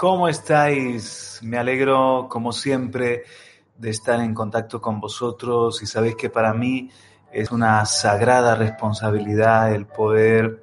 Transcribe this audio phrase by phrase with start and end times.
[0.00, 1.40] ¿Cómo estáis?
[1.42, 3.24] Me alegro, como siempre,
[3.76, 6.88] de estar en contacto con vosotros y sabéis que para mí
[7.30, 10.62] es una sagrada responsabilidad el poder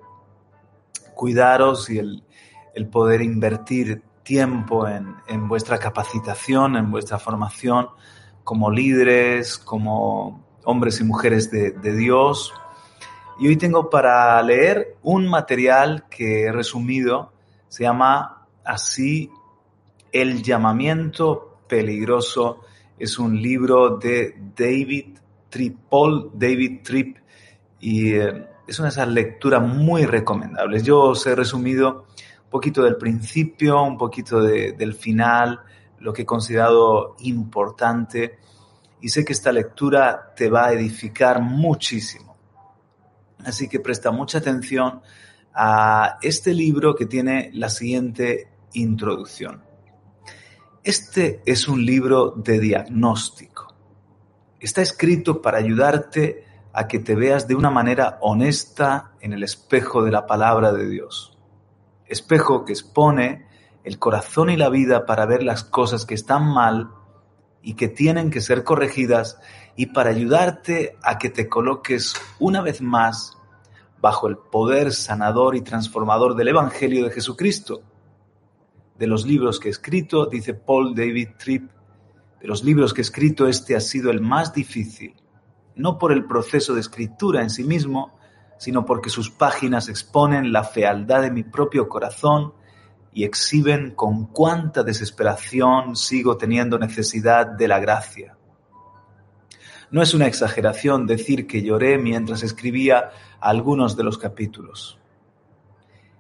[1.14, 2.24] cuidaros y el,
[2.74, 7.90] el poder invertir tiempo en, en, vuestra capacitación, en vuestra formación
[8.44, 12.56] como líderes, como hombres y mujeres de, de Dios.
[13.38, 17.34] Y hoy tengo para leer un material que he resumido,
[17.68, 18.37] se llama
[18.68, 19.32] así
[20.12, 22.62] El llamamiento peligroso.
[23.00, 25.18] Es un libro de David
[25.50, 27.18] Tripp, Paul David Tripp,
[27.80, 30.84] y eh, es una de esas lecturas muy recomendables.
[30.84, 32.06] Yo os he resumido
[32.46, 35.60] un poquito del principio, un poquito de, del final,
[36.00, 38.40] lo que he considerado importante,
[39.02, 42.36] y sé que esta lectura te va a edificar muchísimo.
[43.46, 45.02] Así que presta mucha atención
[45.54, 49.64] a este libro que tiene la siguiente introducción.
[50.84, 53.76] Este es un libro de diagnóstico.
[54.60, 60.04] Está escrito para ayudarte a que te veas de una manera honesta en el espejo
[60.04, 61.38] de la palabra de Dios.
[62.06, 63.48] Espejo que expone
[63.84, 66.92] el corazón y la vida para ver las cosas que están mal
[67.62, 69.40] y que tienen que ser corregidas
[69.76, 73.38] y para ayudarte a que te coloques una vez más
[74.00, 77.82] bajo el poder sanador y transformador del Evangelio de Jesucristo
[78.98, 81.70] de los libros que he escrito, dice Paul David Tripp,
[82.42, 85.16] de los libros que he escrito este ha sido el más difícil,
[85.76, 88.18] no por el proceso de escritura en sí mismo,
[88.58, 92.54] sino porque sus páginas exponen la fealdad de mi propio corazón
[93.14, 98.38] y exhiben con cuánta desesperación sigo teniendo necesidad de la gracia.
[99.90, 105.00] No es una exageración decir que lloré mientras escribía algunos de los capítulos.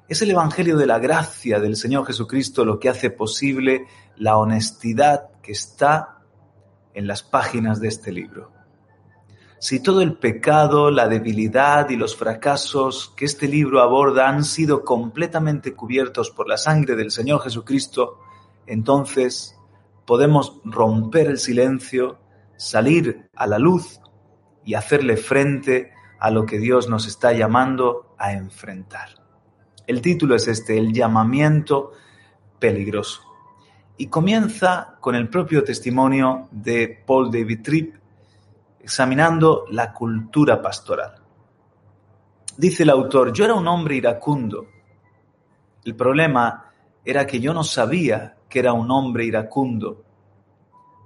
[0.09, 5.31] Es el Evangelio de la gracia del Señor Jesucristo lo que hace posible la honestidad
[5.41, 6.19] que está
[6.93, 8.53] en las páginas de este libro.
[9.59, 14.85] Si todo el pecado, la debilidad y los fracasos que este libro aborda han sido
[14.85, 18.19] completamente cubiertos por la sangre del Señor Jesucristo,
[18.65, 19.57] entonces
[20.05, 22.17] podemos romper el silencio,
[22.55, 23.99] salir a la luz
[24.63, 29.26] y hacerle frente a lo que Dios nos está llamando a enfrentar.
[29.87, 31.93] El título es este, El llamamiento
[32.59, 33.21] peligroso.
[33.95, 37.95] Y comienza con el propio testimonio de Paul David Tripp,
[38.81, 41.15] examinando la cultura pastoral.
[42.57, 44.67] Dice el autor, yo era un hombre iracundo.
[45.85, 46.65] El problema
[47.05, 50.03] era que yo no sabía que era un hombre iracundo.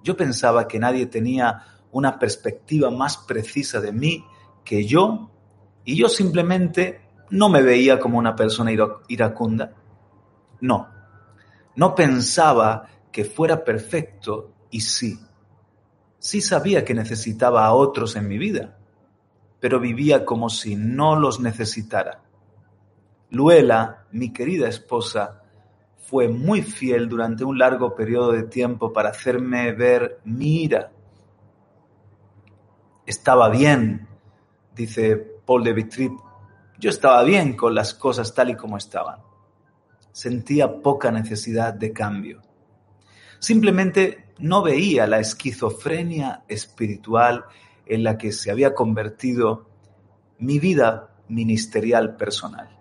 [0.03, 4.25] Yo pensaba que nadie tenía una perspectiva más precisa de mí
[4.65, 5.29] que yo,
[5.85, 8.71] y yo simplemente no me veía como una persona
[9.07, 9.73] iracunda.
[10.59, 10.87] No,
[11.75, 15.19] no pensaba que fuera perfecto y sí.
[16.19, 18.77] Sí sabía que necesitaba a otros en mi vida,
[19.59, 22.21] pero vivía como si no los necesitara.
[23.31, 25.41] Luela, mi querida esposa,
[25.97, 30.91] fue muy fiel durante un largo periodo de tiempo para hacerme ver mi ira.
[33.05, 34.07] Estaba bien,
[34.75, 35.73] dice Paul de
[36.81, 39.19] yo estaba bien con las cosas tal y como estaban.
[40.11, 42.41] Sentía poca necesidad de cambio.
[43.37, 47.45] Simplemente no veía la esquizofrenia espiritual
[47.85, 49.69] en la que se había convertido
[50.39, 52.75] mi vida ministerial personal.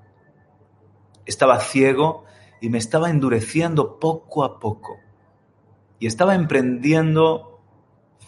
[1.27, 2.25] Estaba ciego
[2.62, 4.97] y me estaba endureciendo poco a poco.
[5.99, 7.61] Y estaba emprendiendo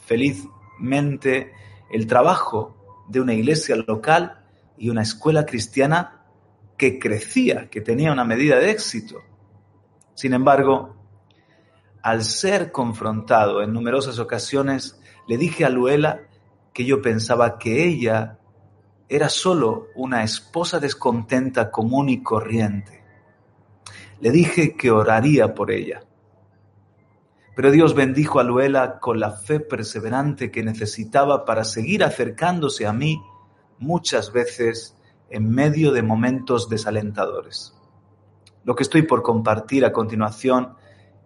[0.05, 1.53] felizmente
[1.91, 2.77] el trabajo
[3.09, 4.42] de una iglesia local
[4.77, 6.23] y una escuela cristiana
[6.77, 9.23] que crecía, que tenía una medida de éxito.
[10.15, 10.97] Sin embargo,
[12.03, 16.23] al ser confrontado en numerosas ocasiones, le dije a Luela
[16.73, 18.39] que yo pensaba que ella
[19.09, 23.05] era solo una esposa descontenta común y corriente.
[24.21, 26.03] Le dije que oraría por ella.
[27.55, 32.93] Pero Dios bendijo a Luela con la fe perseverante que necesitaba para seguir acercándose a
[32.93, 33.23] mí
[33.83, 34.97] muchas veces
[35.29, 37.75] en medio de momentos desalentadores.
[38.65, 40.75] Lo que estoy por compartir a continuación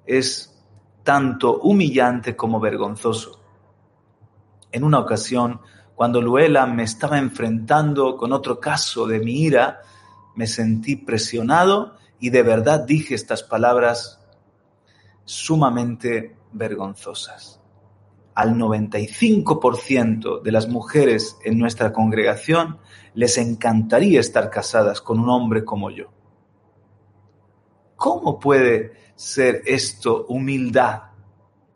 [0.07, 0.57] es
[1.03, 3.41] tanto humillante como vergonzoso.
[4.73, 5.61] En una ocasión,
[5.95, 9.83] cuando Luela me estaba enfrentando con otro caso de mi ira,
[10.35, 14.21] me sentí presionado y de verdad dije estas palabras
[15.25, 17.56] sumamente vergonzosas.
[18.37, 22.77] Al 95% de las mujeres en nuestra congregación
[23.15, 26.13] les encantaría estar casadas con un hombre como yo.
[27.97, 31.05] ¿Cómo puede ser esto humildad?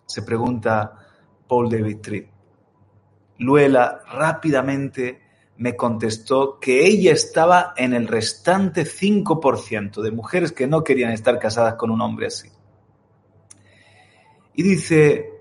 [0.05, 0.99] Se pregunta
[1.49, 2.29] Paul David Tripp.
[3.39, 5.23] Luela rápidamente
[5.57, 11.39] me contestó que ella estaba en el restante 5% de mujeres que no querían estar
[11.39, 12.51] casadas con un hombre así.
[14.53, 15.40] Y dice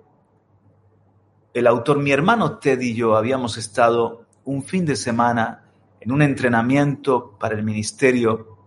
[1.60, 5.66] el autor, mi hermano Ted y yo habíamos estado un fin de semana
[6.00, 8.58] en un entrenamiento para el ministerio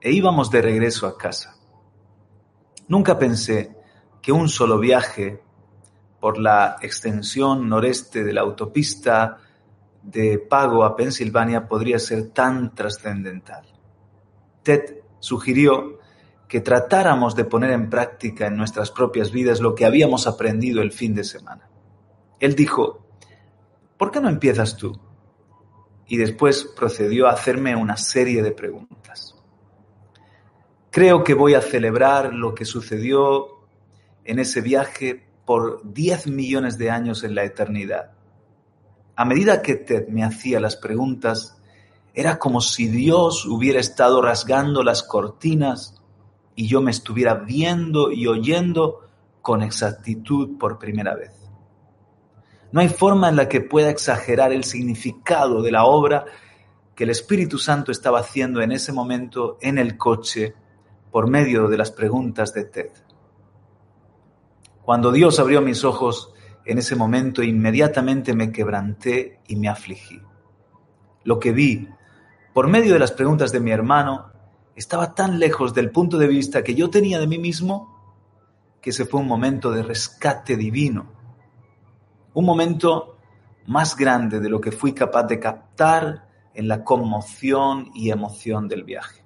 [0.00, 1.56] e íbamos de regreso a casa.
[2.88, 3.76] Nunca pensé
[4.20, 5.40] que un solo viaje
[6.18, 9.38] por la extensión noreste de la autopista
[10.02, 13.64] de Pago a Pensilvania podría ser tan trascendental.
[14.64, 16.00] Ted sugirió
[16.48, 20.90] que tratáramos de poner en práctica en nuestras propias vidas lo que habíamos aprendido el
[20.90, 21.68] fin de semana.
[22.40, 23.06] Él dijo,
[23.96, 24.98] ¿por qué no empiezas tú?
[26.06, 29.34] Y después procedió a hacerme una serie de preguntas.
[30.90, 33.48] Creo que voy a celebrar lo que sucedió
[34.24, 38.12] en ese viaje por 10 millones de años en la eternidad.
[39.16, 41.58] A medida que Ted me hacía las preguntas,
[42.14, 45.94] era como si Dios hubiera estado rasgando las cortinas
[46.54, 49.06] y yo me estuviera viendo y oyendo
[49.40, 51.47] con exactitud por primera vez.
[52.72, 56.26] No hay forma en la que pueda exagerar el significado de la obra
[56.94, 60.54] que el Espíritu Santo estaba haciendo en ese momento en el coche
[61.10, 62.90] por medio de las preguntas de Ted.
[64.82, 66.32] Cuando Dios abrió mis ojos
[66.64, 70.20] en ese momento, inmediatamente me quebranté y me afligí.
[71.24, 71.88] Lo que vi
[72.52, 74.32] por medio de las preguntas de mi hermano
[74.74, 77.96] estaba tan lejos del punto de vista que yo tenía de mí mismo
[78.80, 81.17] que ese fue un momento de rescate divino.
[82.38, 83.16] Un momento
[83.66, 88.84] más grande de lo que fui capaz de captar en la conmoción y emoción del
[88.84, 89.24] viaje.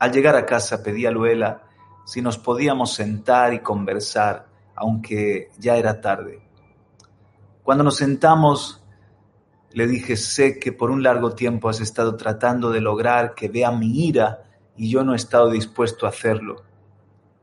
[0.00, 1.62] Al llegar a casa pedí a Luela
[2.04, 6.40] si nos podíamos sentar y conversar, aunque ya era tarde.
[7.62, 8.82] Cuando nos sentamos,
[9.70, 13.70] le dije, sé que por un largo tiempo has estado tratando de lograr que vea
[13.70, 14.42] mi ira
[14.76, 16.64] y yo no he estado dispuesto a hacerlo.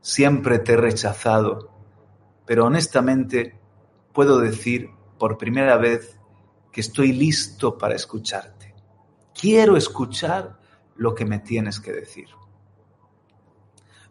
[0.02, 1.70] Siempre te he rechazado,
[2.44, 3.63] pero honestamente
[4.14, 6.18] puedo decir por primera vez
[6.72, 8.74] que estoy listo para escucharte.
[9.38, 10.58] Quiero escuchar
[10.94, 12.28] lo que me tienes que decir.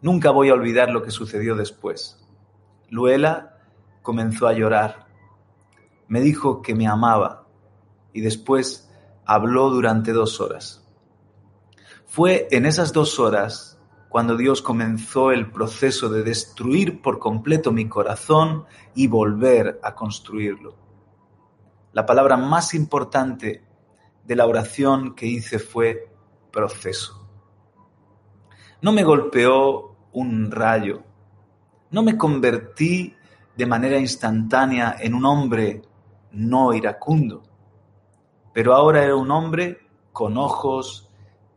[0.02, 2.22] Nunca voy a olvidar lo que sucedió después.
[2.90, 3.58] Luela
[4.02, 5.06] comenzó a llorar.
[6.06, 7.48] Me dijo que me amaba
[8.12, 8.90] y después
[9.24, 10.86] habló durante dos horas.
[12.04, 13.73] Fue en esas dos horas
[14.14, 18.64] cuando Dios comenzó el proceso de destruir por completo mi corazón
[18.94, 20.76] y volver a construirlo.
[21.92, 23.64] La palabra más importante
[24.22, 26.12] de la oración que hice fue
[26.52, 27.26] proceso.
[28.82, 31.02] No me golpeó un rayo.
[31.90, 33.16] No me convertí
[33.56, 35.82] de manera instantánea en un hombre
[36.30, 37.42] no iracundo,
[38.52, 39.80] pero ahora era un hombre
[40.12, 41.10] con ojos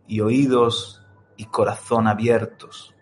[0.08, 0.97] y oídos
[1.38, 2.94] y corazón abiertos.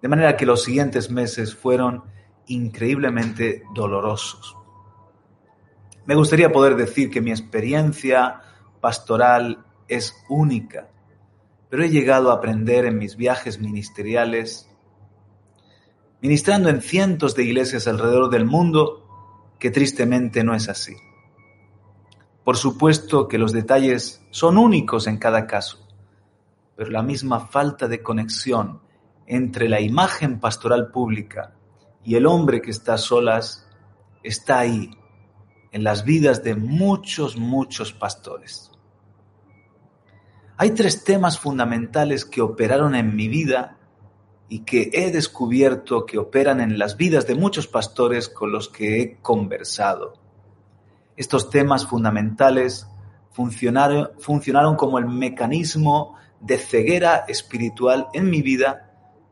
[0.00, 2.04] De manera que los siguientes meses fueron
[2.46, 4.56] increíblemente dolorosos.
[6.06, 8.42] Me gustaría poder decir que mi experiencia
[8.80, 10.90] pastoral es única,
[11.70, 14.68] pero he llegado a aprender en mis viajes ministeriales,
[16.20, 20.94] ministrando en cientos de iglesias alrededor del mundo, que tristemente no es así.
[22.44, 25.83] Por supuesto que los detalles son únicos en cada caso,
[26.76, 28.80] pero la misma falta de conexión
[29.26, 31.54] entre la imagen pastoral pública
[32.02, 33.66] y el hombre que está a solas
[34.22, 34.90] está ahí,
[35.72, 38.70] en las vidas de muchos, muchos pastores.
[40.56, 43.78] Hay tres temas fundamentales que operaron en mi vida
[44.48, 49.00] y que he descubierto que operan en las vidas de muchos pastores con los que
[49.00, 50.14] he conversado.
[51.16, 52.86] Estos temas fundamentales
[53.32, 58.90] funcionaron, funcionaron como el mecanismo de ceguera espiritual en mi vida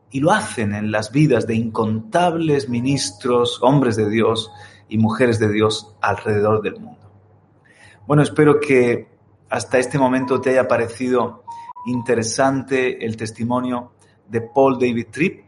[0.09, 4.51] y lo hacen en las vidas de incontables ministros, hombres de Dios
[4.89, 7.11] y mujeres de Dios alrededor del mundo.
[8.07, 9.07] Bueno, espero que
[9.49, 11.43] hasta este momento te haya parecido
[11.85, 13.93] interesante el testimonio
[14.27, 15.45] de Paul David Tripp.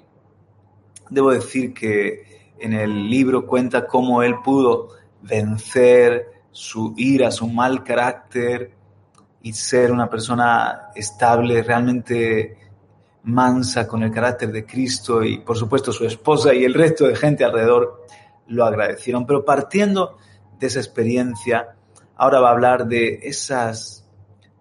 [1.09, 4.89] Debo decir que en el libro cuenta cómo él pudo
[5.21, 8.71] vencer su ira, su mal carácter
[9.45, 12.57] y ser una persona estable, realmente
[13.25, 17.15] mansa con el carácter de Cristo y por supuesto su esposa y el resto de
[17.15, 18.07] gente alrededor
[18.47, 19.27] lo agradecieron.
[19.27, 20.17] Pero partiendo
[20.57, 21.75] de esa experiencia,
[22.15, 24.09] ahora va a hablar de esas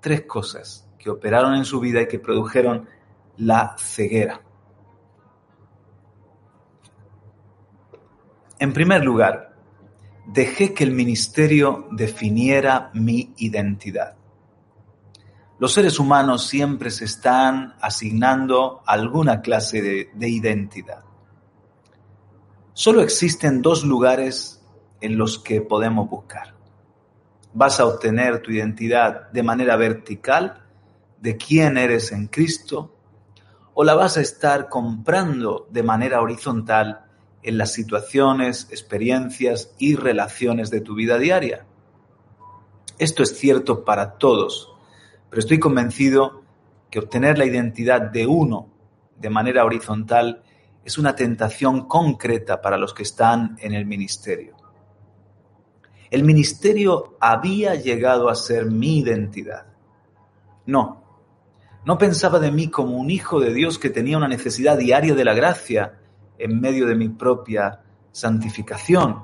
[0.03, 2.87] tres cosas que operaron en su vida y que produjeron
[3.39, 4.43] la ceguera.
[8.59, 9.55] En primer lugar,
[10.27, 14.17] dejé que el ministerio definiera mi identidad.
[15.65, 21.03] Los seres humanos siempre se están asignando alguna clase de, de, identidad.
[22.75, 24.63] Solo existen dos lugares
[25.01, 26.53] en los que podemos buscar.
[27.55, 30.67] Vas a obtener tu identidad de manera vertical,
[31.23, 32.95] de quién eres en Cristo,
[33.73, 37.07] o la vas a estar comprando de manera horizontal
[37.43, 41.65] en las situaciones, experiencias y relaciones de tu vida diaria.
[42.99, 44.74] Esto es cierto para todos,
[45.35, 46.45] pero estoy convencido
[46.89, 48.69] que obtener la identidad de uno
[49.19, 50.45] de manera horizontal
[50.85, 54.55] es una tentación concreta para los que están en el ministerio.
[56.09, 59.67] El ministerio había llegado a ser mi identidad.
[60.67, 61.03] No,
[61.85, 65.25] no pensaba de mí como un hijo de Dios que tenía una necesidad diaria de
[65.25, 65.99] la gracia
[66.39, 67.81] en medio de mi propia
[68.13, 69.19] santificación,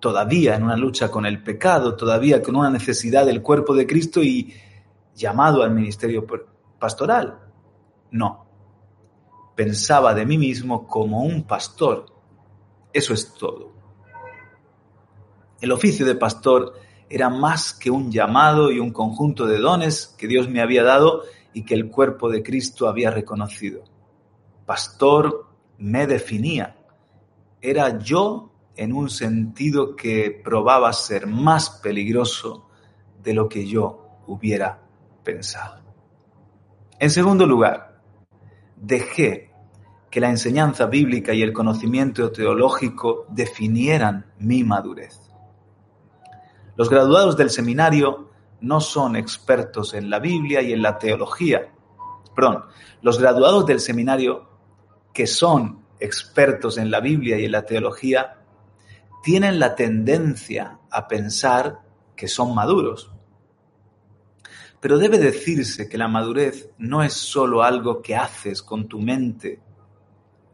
[0.00, 4.22] todavía en una lucha con el pecado, todavía con una necesidad del cuerpo de Cristo
[4.22, 4.54] y
[5.14, 6.26] llamado al ministerio
[6.78, 7.38] pastoral.
[8.10, 8.46] No,
[9.54, 12.06] pensaba de mí mismo como un pastor.
[12.92, 13.72] Eso es todo.
[15.60, 16.74] El oficio de pastor
[17.08, 21.22] era más que un llamado y un conjunto de dones que Dios me había dado
[21.52, 23.84] y que el cuerpo de Cristo había reconocido.
[24.66, 25.46] Pastor
[25.78, 26.76] me definía.
[27.60, 32.68] Era yo en un sentido que probaba ser más peligroso
[33.22, 34.81] de lo que yo hubiera
[36.98, 38.00] En segundo lugar,
[38.76, 39.52] dejé
[40.10, 45.18] que la enseñanza bíblica y el conocimiento teológico definieran mi madurez.
[46.76, 51.72] Los graduados del seminario no son expertos en la Biblia y en la teología.
[52.34, 52.64] Perdón,
[53.00, 54.48] los graduados del seminario
[55.12, 58.38] que son expertos en la Biblia y en la teología,
[59.22, 61.80] tienen la tendencia a pensar
[62.16, 63.12] que son maduros.
[64.82, 69.60] Pero debe decirse que la madurez no es solo algo que haces con tu mente,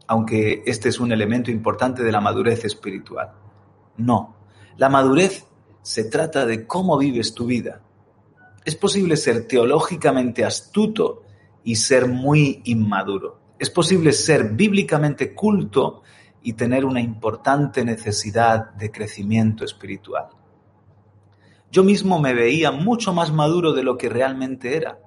[0.05, 3.31] aunque este es un elemento importante de la madurez espiritual.
[3.97, 4.35] No,
[4.77, 5.47] la madurez
[5.81, 7.81] se trata de cómo vives tu vida.
[8.63, 11.23] Es posible ser teológicamente astuto
[11.63, 13.39] y ser muy inmaduro.
[13.57, 16.03] Es posible ser bíblicamente culto
[16.43, 20.27] y tener una importante necesidad de crecimiento espiritual.
[21.71, 24.99] Yo mismo me veía mucho más maduro de lo que realmente era.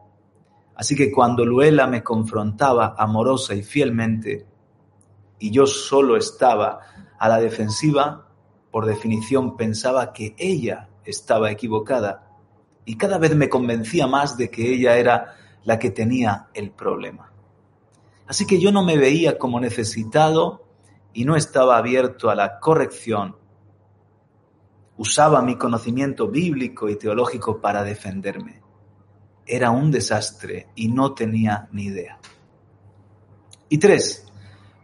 [0.74, 4.46] Así que cuando Luela me confrontaba amorosa y fielmente,
[5.38, 6.80] y yo solo estaba
[7.18, 8.28] a la defensiva,
[8.70, 12.28] por definición pensaba que ella estaba equivocada
[12.84, 17.32] y cada vez me convencía más de que ella era la que tenía el problema.
[18.26, 20.64] Así que yo no me veía como necesitado
[21.12, 23.36] y no estaba abierto a la corrección.
[24.96, 28.60] Usaba mi conocimiento bíblico y teológico para defenderme.
[29.46, 32.18] Era un desastre y no tenía ni idea.
[33.68, 34.26] Y tres,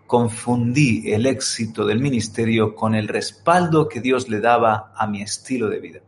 [0.06, 5.68] confundí el éxito del ministerio con el respaldo que Dios le daba a mi estilo
[5.68, 6.00] de vida.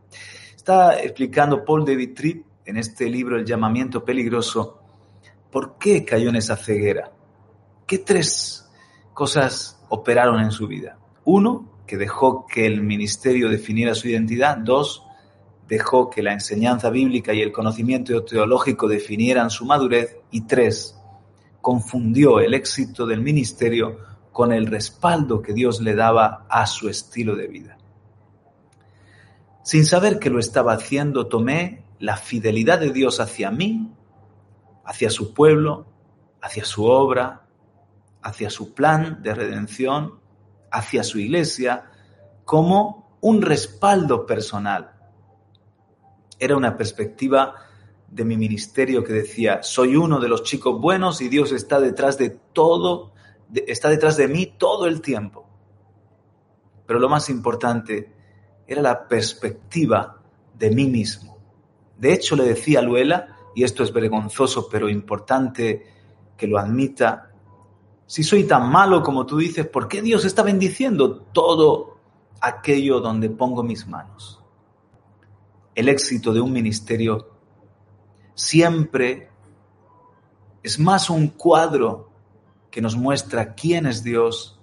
[0.55, 4.79] Está explicando Paul David Tripp en este libro El llamamiento peligroso
[5.51, 7.11] por qué cayó en esa ceguera.
[7.85, 8.69] ¿Qué tres
[9.13, 10.97] cosas operaron en su vida?
[11.25, 14.55] Uno, que dejó que el ministerio definiera su identidad.
[14.55, 15.03] Dos,
[15.67, 20.15] dejó que la enseñanza bíblica y el conocimiento teológico definieran su madurez.
[20.31, 20.97] Y tres,
[21.59, 23.97] confundió el éxito del ministerio
[24.31, 27.77] con el respaldo que Dios le daba a su estilo de vida.
[29.61, 33.91] Sin saber que lo estaba haciendo, tomé la fidelidad de Dios hacia mí,
[34.85, 35.87] hacia su pueblo,
[36.41, 37.49] hacia su obra,
[38.21, 40.20] hacia su plan de redención,
[40.71, 41.91] hacia su iglesia,
[42.45, 44.91] como un respaldo personal.
[46.39, 47.55] Era una perspectiva
[48.09, 52.17] de mi ministerio que decía, soy uno de los chicos buenos y Dios está detrás
[52.17, 53.13] de todo,
[53.67, 55.47] está detrás de mí todo el tiempo.
[56.85, 58.11] Pero lo más importante
[58.67, 60.21] era la perspectiva
[60.57, 61.37] de mí mismo.
[61.97, 65.85] De hecho, le decía Luela y esto es vergonzoso pero importante
[66.35, 67.30] que lo admita,
[68.11, 71.97] si soy tan malo como tú dices, ¿por qué Dios está bendiciendo todo
[72.41, 74.43] aquello donde pongo mis manos?
[75.75, 77.29] El éxito de un ministerio
[78.35, 79.29] siempre
[80.61, 82.11] es más un cuadro
[82.69, 84.59] que nos muestra quién es Dios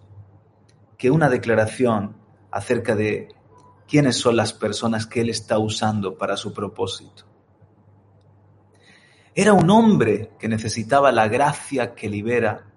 [0.98, 2.18] que una declaración
[2.50, 3.34] acerca de
[3.88, 7.24] quiénes son las personas que Él está usando para su propósito.
[9.34, 12.67] Era un hombre que necesitaba la gracia que libera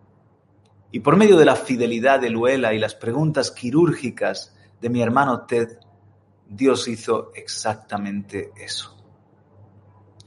[0.92, 5.46] y por medio de la fidelidad de Luela y las preguntas quirúrgicas de mi hermano
[5.46, 5.78] Ted,
[6.50, 8.98] Dios hizo exactamente eso.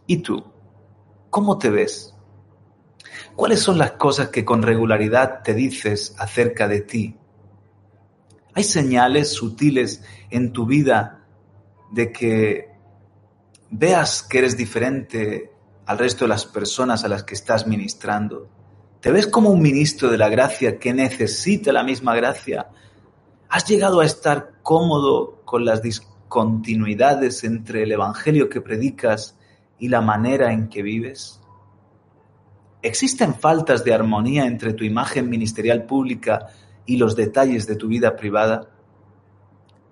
[0.06, 0.42] ¿Y tú?
[1.28, 2.14] ¿Cómo te ves?
[3.36, 7.16] ¿Cuáles son las cosas que con regularidad te dices acerca de ti?
[8.54, 11.26] ¿Hay señales sutiles en tu vida
[11.92, 12.70] de que
[13.70, 15.50] veas que eres diferente
[15.86, 18.48] al resto de las personas a las que estás ministrando?
[19.04, 22.70] ¿Te ves como un ministro de la gracia que necesita la misma gracia?
[23.50, 29.36] ¿Has llegado a estar cómodo con las discontinuidades entre el Evangelio que predicas
[29.78, 31.38] y la manera en que vives?
[32.80, 36.46] ¿Existen faltas de armonía entre tu imagen ministerial pública
[36.86, 38.70] y los detalles de tu vida privada?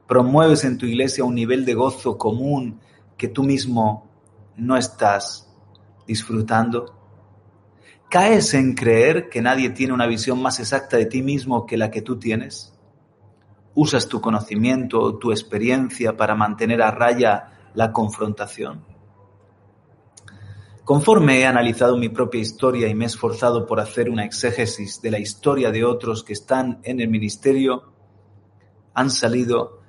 [0.09, 2.81] ¿Promueves en tu iglesia un nivel de gozo común
[3.19, 4.09] que tú mismo
[4.57, 5.53] no estás
[6.07, 7.02] disfrutando?
[8.13, 11.91] ¿Caes en creer que nadie tiene una visión más exacta de ti mismo que la
[11.91, 12.79] que tú tienes?
[13.75, 18.85] ¿Usas tu conocimiento o tu experiencia para mantener a raya la confrontación?
[20.85, 25.11] Conforme he analizado mi propia historia y me he esforzado por hacer una exégesis de
[25.11, 27.95] la historia de otros que están en el ministerio,
[28.93, 29.81] han salido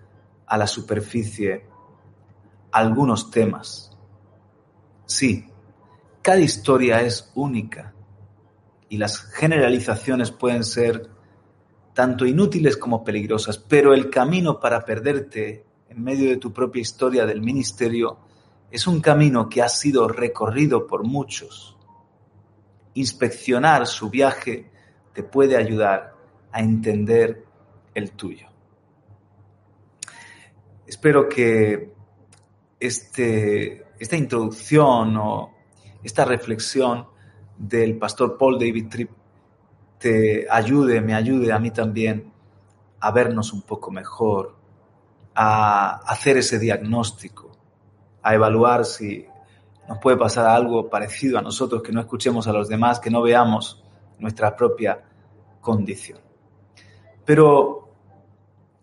[0.46, 1.66] a la superficie
[2.72, 3.92] algunos temas.
[5.06, 5.46] Sí,
[6.22, 7.93] cada historia es única
[8.94, 11.10] y las generalizaciones pueden ser
[11.96, 17.26] tanto inútiles como peligrosas, pero el camino para perderte en medio de tu propia historia
[17.26, 18.20] del ministerio
[18.70, 21.76] es un camino que ha sido recorrido por muchos.
[22.94, 24.70] Inspeccionar su viaje
[25.12, 26.14] te puede ayudar
[26.52, 27.44] a entender
[27.96, 28.48] el tuyo.
[30.86, 31.94] Espero que
[32.80, 35.52] este, esta introducción o
[36.04, 37.12] esta reflexión
[37.58, 39.12] del pastor Paul David Tripp
[39.98, 42.32] te ayude, me ayude a mí también
[43.00, 44.56] a vernos un poco mejor,
[45.36, 47.52] a hacer ese diagnóstico
[48.24, 49.26] a evaluar si
[49.88, 53.22] nos puede pasar algo parecido a nosotros, que no escuchemos a los demás, que no
[53.22, 53.84] veamos
[54.20, 55.04] nuestra propia
[55.60, 56.20] condición.
[57.26, 57.90] Pero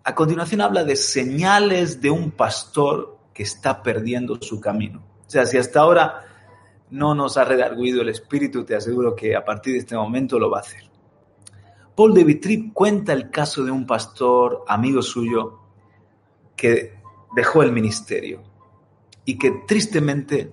[0.04, 5.02] a continuación habla de señales de un pastor que está perdiendo su camino.
[5.26, 6.24] O sea, si hasta ahora
[6.90, 10.50] no nos ha redarguido el espíritu, te aseguro que a partir de este momento lo
[10.50, 10.90] va a hacer.
[11.94, 15.61] Paul de Vitrip cuenta el caso de un pastor amigo suyo
[16.57, 16.98] que
[17.35, 18.42] dejó el ministerio
[19.24, 20.53] y que tristemente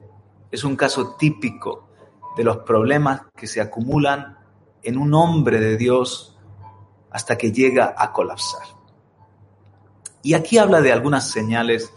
[0.51, 1.89] es un caso típico
[2.35, 4.37] de los problemas que se acumulan
[4.83, 6.37] en un hombre de Dios
[7.09, 8.67] hasta que llega a colapsar.
[10.21, 11.91] Y aquí habla de algunas señales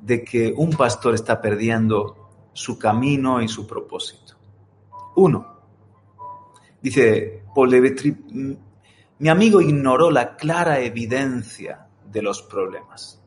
[0.00, 2.17] de que un pastor está perdiendo
[2.58, 4.34] su camino y su propósito.
[5.14, 5.46] Uno,
[6.82, 7.70] dice Paul
[9.20, 13.22] mi amigo ignoró la clara evidencia de los problemas.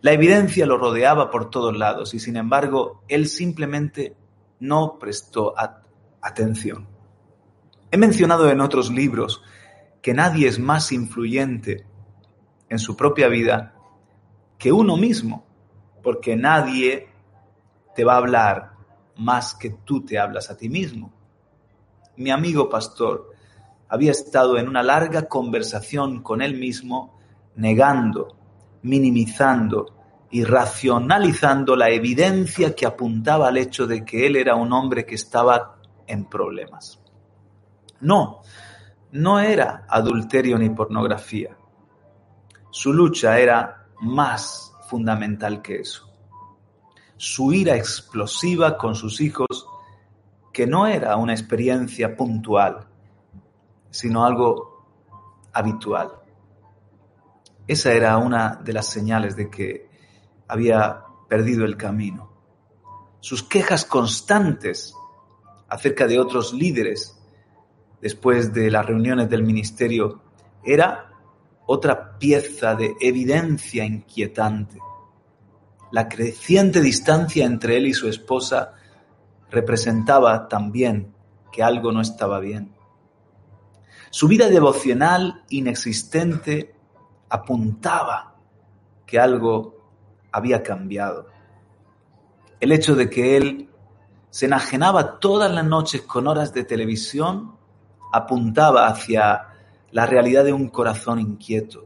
[0.00, 4.16] La evidencia lo rodeaba por todos lados y sin embargo él simplemente
[4.60, 5.54] no prestó
[6.20, 6.86] atención.
[7.90, 9.42] He mencionado en otros libros
[10.02, 11.84] que nadie es más influyente
[12.68, 13.74] en su propia vida
[14.58, 15.44] que uno mismo,
[16.02, 17.13] porque nadie
[17.94, 18.72] te va a hablar
[19.16, 21.12] más que tú te hablas a ti mismo.
[22.16, 23.30] Mi amigo pastor
[23.88, 27.18] había estado en una larga conversación con él mismo,
[27.56, 28.36] negando
[28.84, 29.86] minimizando
[30.30, 35.14] y racionalizando la evidencia que apuntaba al hecho de que él era un hombre que
[35.14, 35.76] estaba
[36.06, 37.00] en problemas.
[38.00, 38.42] No,
[39.12, 41.56] no era adulterio ni pornografía.
[42.70, 46.10] Su lucha era más fundamental que eso.
[47.16, 49.68] Su ira explosiva con sus hijos,
[50.52, 52.86] que no era una experiencia puntual,
[53.90, 54.86] sino algo
[55.52, 56.12] habitual.
[57.66, 59.88] Esa era una de las señales de que
[60.48, 62.30] había perdido el camino.
[63.20, 64.94] Sus quejas constantes
[65.68, 67.18] acerca de otros líderes
[68.00, 70.20] después de las reuniones del ministerio
[70.62, 71.10] era
[71.66, 74.78] otra pieza de evidencia inquietante.
[75.94, 78.72] La creciente distancia entre él y su esposa
[79.48, 81.14] representaba también
[81.52, 82.74] que algo no estaba bien.
[84.10, 86.74] Su vida devocional inexistente
[87.28, 88.34] apuntaba
[89.06, 89.92] que algo
[90.32, 91.28] había cambiado.
[92.58, 93.70] El hecho de que él
[94.30, 97.54] se enajenaba todas las noches con horas de televisión
[98.12, 99.46] apuntaba hacia
[99.92, 101.84] la realidad de un corazón inquieto.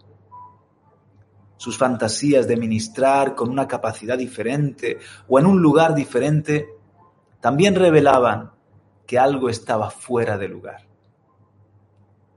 [1.58, 6.68] Sus fantasías de ministrar con una capacidad diferente o en un lugar diferente
[7.40, 8.52] también revelaban
[9.06, 10.86] que algo estaba fuera de lugar.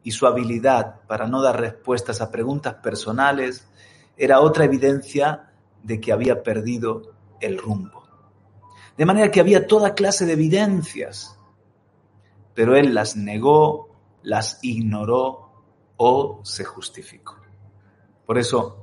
[0.04, 3.68] Y su habilidad para no dar respuestas a preguntas personales
[4.18, 5.52] era otra evidencia
[5.84, 8.04] de que había perdido el rumbo.
[8.98, 11.38] De manera que había toda clase de evidencias,
[12.54, 13.90] pero él las negó,
[14.24, 15.52] las ignoró
[15.98, 17.38] o se justificó.
[18.26, 18.81] Por eso,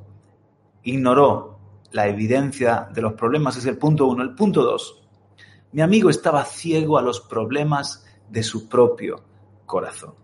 [0.88, 1.58] ignoró
[1.92, 4.22] la evidencia de los problemas, es el punto uno.
[4.22, 5.02] El punto dos,
[5.72, 9.22] mi amigo estaba ciego a los problemas de su propio
[9.66, 10.14] corazón.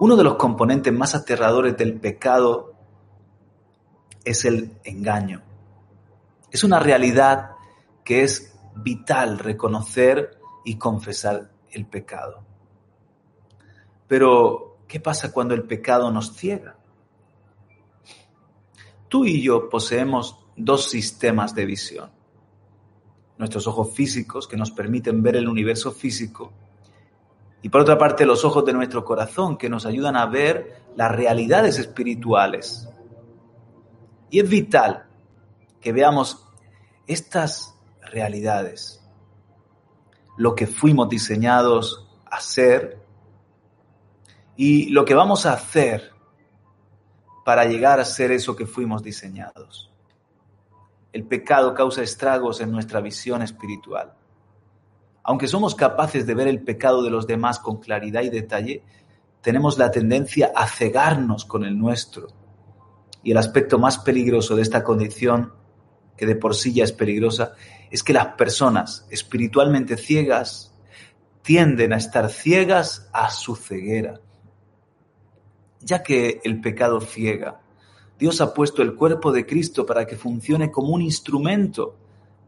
[0.00, 2.74] Uno de los componentes más aterradores del pecado
[4.24, 5.42] es el engaño.
[6.50, 7.52] Es una realidad
[8.04, 12.42] que es vital reconocer y confesar el pecado.
[14.08, 16.76] Pero, ¿qué pasa cuando el pecado nos ciega?
[19.08, 22.10] Tú y yo poseemos dos sistemas de visión.
[23.38, 26.52] Nuestros ojos físicos que nos permiten ver el universo físico
[27.64, 31.10] y por otra parte los ojos de nuestro corazón que nos ayudan a ver las
[31.10, 32.90] realidades espirituales.
[34.28, 35.06] Y es vital
[35.80, 36.46] que veamos
[37.06, 39.02] estas realidades,
[40.36, 43.02] lo que fuimos diseñados a ser
[44.58, 46.12] y lo que vamos a hacer
[47.44, 49.90] para llegar a ser eso que fuimos diseñados.
[51.12, 54.14] El pecado causa estragos en nuestra visión espiritual.
[55.22, 58.82] Aunque somos capaces de ver el pecado de los demás con claridad y detalle,
[59.40, 62.28] tenemos la tendencia a cegarnos con el nuestro.
[63.22, 65.52] Y el aspecto más peligroso de esta condición,
[66.16, 67.52] que de por sí ya es peligrosa,
[67.90, 70.74] es que las personas espiritualmente ciegas
[71.42, 74.20] tienden a estar ciegas a su ceguera
[75.84, 77.60] ya que el pecado ciega.
[78.18, 81.96] Dios ha puesto el cuerpo de Cristo para que funcione como un instrumento,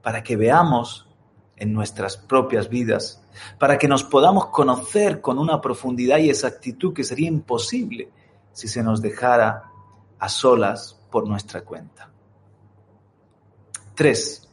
[0.02, 1.08] para que veamos
[1.56, 3.22] en nuestras propias vidas,
[3.58, 8.10] para que nos podamos conocer con una profundidad y exactitud que sería imposible
[8.52, 9.70] si se nos dejara
[10.18, 12.10] a solas por nuestra cuenta.
[13.94, 14.48] 3.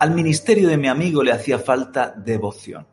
[0.00, 2.86] Al ministerio de mi amigo le hacía falta devoción.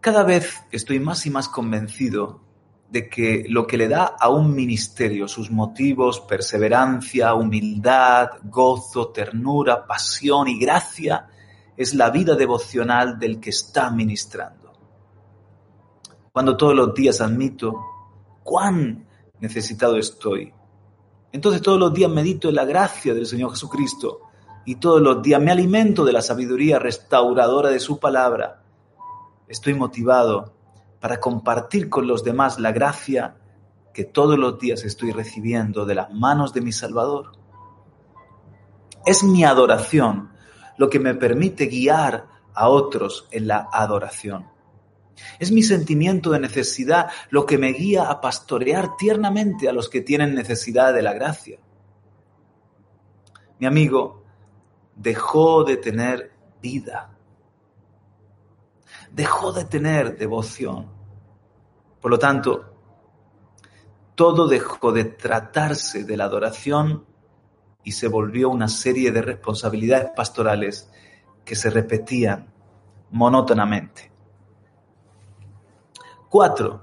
[0.00, 2.40] Cada vez estoy más y más convencido
[2.88, 9.86] de que lo que le da a un ministerio sus motivos, perseverancia, humildad, gozo, ternura,
[9.86, 11.28] pasión y gracia
[11.76, 14.72] es la vida devocional del que está ministrando.
[16.32, 17.78] Cuando todos los días admito
[18.42, 19.06] cuán
[19.38, 20.50] necesitado estoy,
[21.30, 24.22] entonces todos los días medito en la gracia del Señor Jesucristo
[24.64, 28.59] y todos los días me alimento de la sabiduría restauradora de su palabra
[29.50, 30.54] estoy motivado
[31.00, 33.36] para compartir con los demás la gracia
[33.92, 37.32] que todos los días estoy recibiendo de las manos de mi Salvador.
[39.04, 40.30] Es mi adoración
[40.78, 44.48] lo que me permite guiar a otros en la adoración.
[45.38, 50.00] Es mi sentimiento de necesidad lo que me guía a pastorear tiernamente a los que
[50.00, 51.58] tienen necesidad de la gracia.
[53.58, 54.22] Mi amigo
[54.94, 56.32] dejó de tener
[56.62, 57.10] vida
[59.12, 60.86] dejó de tener devoción.
[62.00, 62.74] Por lo tanto,
[64.14, 67.06] todo dejó de tratarse de la adoración
[67.82, 70.90] y se volvió una serie de responsabilidades pastorales
[71.44, 72.52] que se repetían
[73.10, 74.10] monótonamente.
[76.28, 76.82] Cuatro,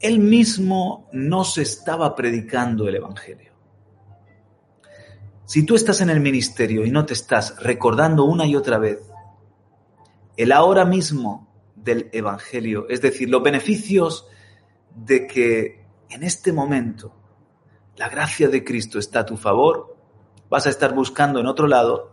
[0.00, 3.52] él mismo no se estaba predicando el Evangelio.
[5.44, 8.98] Si tú estás en el ministerio y no te estás recordando una y otra vez
[10.36, 14.26] el ahora mismo del Evangelio, es decir, los beneficios
[14.94, 17.14] de que en este momento
[17.96, 19.96] la gracia de Cristo está a tu favor,
[20.48, 22.12] vas a estar buscando en otro lado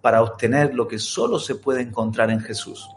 [0.00, 2.88] para obtener lo que solo se puede encontrar en Jesús.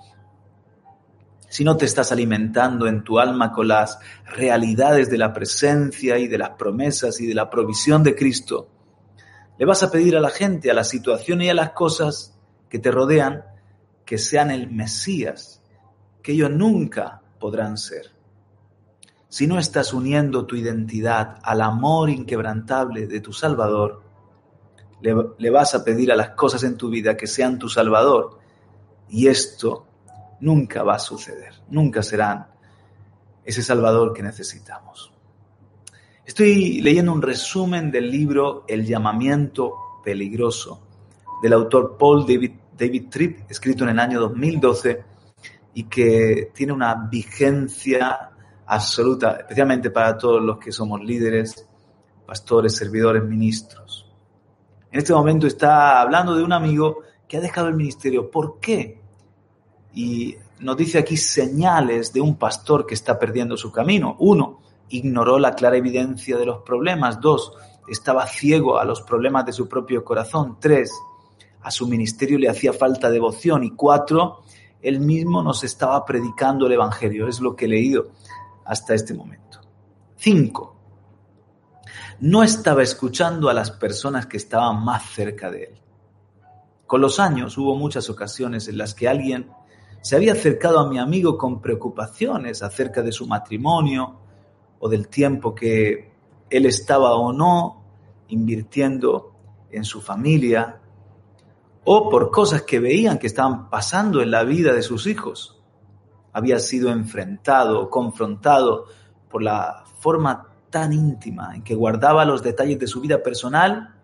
[1.48, 6.28] Si no te estás alimentando en tu alma con las realidades de la presencia y
[6.28, 8.68] de las promesas y de la provisión de Cristo,
[9.58, 12.80] le vas a pedir a la gente, a la situación y a las cosas que
[12.80, 13.46] te rodean,
[14.06, 15.62] que sean el Mesías,
[16.22, 18.12] que ellos nunca podrán ser.
[19.28, 24.06] Si no estás uniendo tu identidad al amor inquebrantable de tu Salvador,
[25.38, 28.40] le, vas a pedir a las cosas en tu vida que sean tu salvador.
[29.10, 29.86] Y esto
[30.40, 32.48] nunca va a suceder, nunca serán
[33.44, 35.12] ese salvador que necesitamos.
[36.26, 40.82] Estoy leyendo un resumen del libro El llamamiento peligroso
[41.42, 45.04] del autor Paul David, David Tripp, escrito en el año 2012
[45.74, 48.32] y que tiene una vigencia
[48.66, 51.68] absoluta, especialmente para todos los que somos líderes,
[52.26, 54.12] pastores, servidores, ministros.
[54.92, 58.30] En este momento está hablando de un amigo que ha dejado el ministerio.
[58.32, 59.02] ¿Por qué?
[59.94, 64.16] Y nos dice aquí señales de un pastor que está perdiendo su camino.
[64.20, 64.60] Uno,
[64.90, 67.20] ignoró la clara evidencia de los problemas.
[67.20, 67.54] Dos,
[67.88, 70.58] estaba ciego a los problemas de su propio corazón.
[70.60, 70.92] Tres,
[71.66, 73.64] a su ministerio le hacía falta devoción.
[73.64, 74.44] Y cuatro,
[74.84, 77.28] él mismo nos estaba predicando el Evangelio.
[77.28, 78.12] Es lo que he leído
[78.66, 79.62] hasta este momento.
[80.16, 80.76] Cinco,
[82.20, 85.82] no estaba escuchando a las personas que estaban más cerca de él.
[86.86, 89.50] Con los años hubo muchas ocasiones en las que alguien
[90.02, 94.20] se había acercado a mi amigo con preocupaciones acerca de su matrimonio
[94.78, 96.12] o del tiempo que
[96.48, 97.82] él estaba o no
[98.28, 99.34] invirtiendo
[99.72, 100.80] en su familia
[101.86, 105.64] o por cosas que veían que estaban pasando en la vida de sus hijos.
[106.34, 108.88] Había sido enfrentado confrontado
[109.30, 113.96] por la forma tan íntima en que guardaba los detalles de su vida personal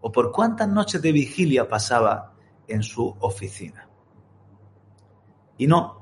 [0.00, 2.32] o por cuántas noches de vigilia pasaba
[2.68, 3.88] en su oficina.
[5.58, 6.00] Y no,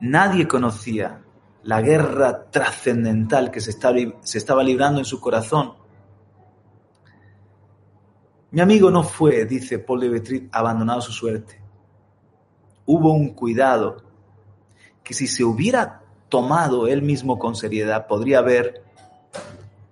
[0.00, 1.22] nadie conocía
[1.62, 5.74] la guerra trascendental que se, estaba librando en su corazón.
[8.52, 11.60] Mi amigo no fue, dice Paul de Betrit, abandonado a su suerte.
[12.86, 13.96] Hubo un cuidado
[15.02, 18.84] que si se hubiera tomado él mismo con seriedad, podría haber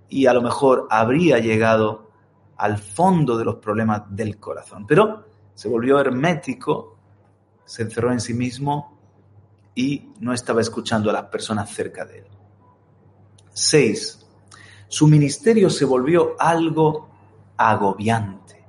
[0.09, 2.11] y a lo mejor habría llegado
[2.57, 4.87] al fondo de los problemas del corazón.
[4.87, 6.99] Pero se volvió hermético
[7.71, 8.99] se encerró en sí mismo
[9.77, 12.25] y no estaba escuchando a las personas cerca de él.
[13.53, 14.27] 6.
[14.89, 17.10] Su ministerio se volvió algo
[17.69, 18.65] agobiante.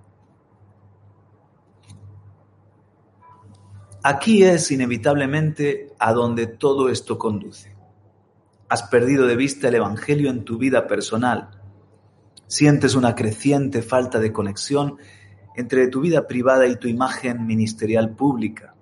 [4.04, 7.74] Aquí es inevitablemente a donde todo esto conduce.
[8.68, 11.62] Has perdido de vista el Evangelio en tu vida personal.
[12.48, 14.98] Sientes una creciente falta de conexión
[15.56, 18.76] entre tu vida privada y tu imagen ministerial pública.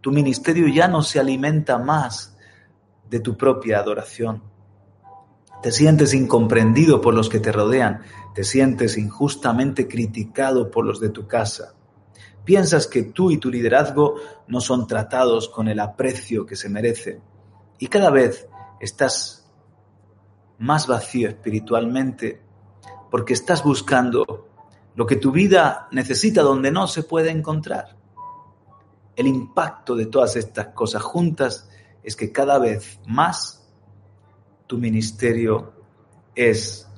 [0.00, 2.36] Tu ministerio ya no se alimenta más
[3.08, 4.49] de tu propia adoración.
[5.62, 8.02] Te sientes incomprendido por los que te rodean,
[8.34, 11.74] te sientes injustamente criticado por los de tu casa.
[12.44, 14.14] Piensas que tú y tu liderazgo
[14.48, 17.20] no son tratados con el aprecio que se merecen
[17.78, 18.48] y cada vez
[18.80, 19.46] estás
[20.58, 22.40] más vacío espiritualmente
[23.10, 24.48] porque estás buscando
[24.94, 27.96] lo que tu vida necesita donde no se puede encontrar.
[29.16, 31.68] El impacto de todas estas cosas juntas
[32.02, 33.59] es que cada vez más
[34.70, 35.72] tu ministerio
[36.32, 36.88] es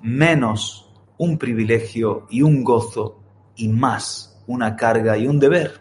[0.00, 3.18] menos un privilegio y un gozo
[3.56, 5.80] y más una carga y un deber.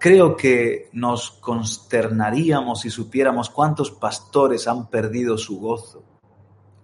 [0.00, 6.02] Creo que nos consternaríamos si supiéramos cuántos pastores han perdido su gozo.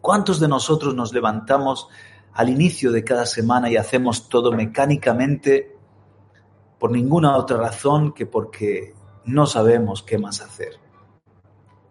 [0.00, 1.88] ¿Cuántos de nosotros nos levantamos
[2.32, 5.76] al inicio de cada semana y hacemos todo mecánicamente
[6.78, 10.89] por ninguna otra razón que porque no sabemos qué más hacer.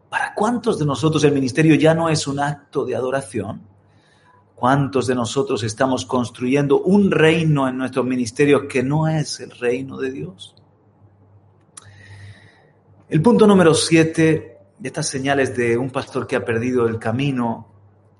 [0.09, 3.61] ¿Para cuántos de nosotros el ministerio ya no es un acto de adoración?
[4.55, 9.97] ¿Cuántos de nosotros estamos construyendo un reino en nuestro ministerio que no es el reino
[9.97, 10.55] de Dios?
[13.07, 17.67] El punto número siete de estas señales de un pastor que ha perdido el camino,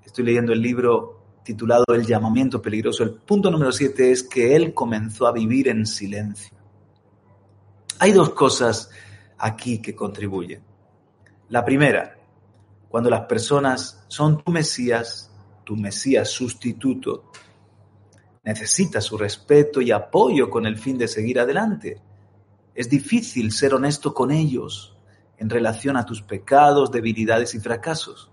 [0.05, 3.03] estoy leyendo el libro titulado El llamamiento peligroso.
[3.03, 6.57] El punto número siete es que él comenzó a vivir en silencio.
[7.99, 8.89] Hay dos cosas
[9.37, 10.68] aquí que contribuyen.
[11.49, 12.15] La primera,
[12.89, 15.31] cuando las personas son tu Mesías,
[15.63, 17.31] tu Mesías sustituto,
[18.43, 21.99] necesita su respeto y apoyo con el fin de seguir adelante.
[22.75, 24.95] Es difícil ser honesto con ellos
[25.37, 28.29] en relación a tus pecados, debilidades y fracasos.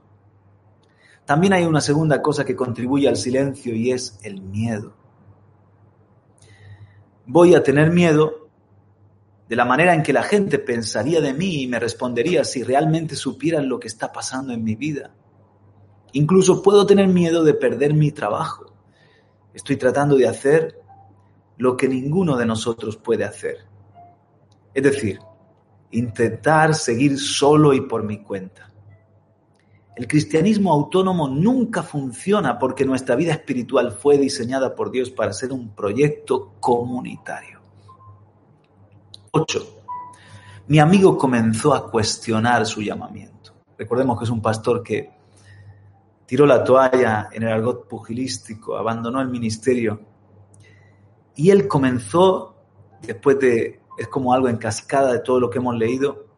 [1.25, 4.95] También hay una segunda cosa que contribuye al silencio y es el miedo.
[7.25, 8.46] Voy a tener miedo
[9.49, 13.15] de la manera en que la gente pensaría de mí y me respondería si realmente
[13.15, 15.15] supieran lo que está pasando en mi vida.
[16.13, 18.73] Incluso puedo tener miedo de perder mi trabajo.
[19.55, 20.81] Estoy tratando de hacer
[21.59, 23.59] lo que ninguno de nosotros puede hacer.
[24.75, 25.19] Es decir,
[25.93, 28.73] intentar seguir solo y por mi cuenta.
[29.95, 35.53] El cristianismo autónomo nunca funciona porque nuestra vida espiritual fue diseñada por Dios para ser
[35.53, 37.56] un proyecto comunitario.
[39.37, 39.83] 8.
[40.69, 43.53] Mi amigo comenzó a cuestionar su llamamiento.
[43.77, 45.11] Recordemos que es un pastor que
[46.25, 50.01] tiró la toalla en el argot pugilístico, abandonó el ministerio
[51.35, 52.57] y él comenzó,
[53.03, 56.29] después de, es como algo en cascada de todo lo que hemos leído,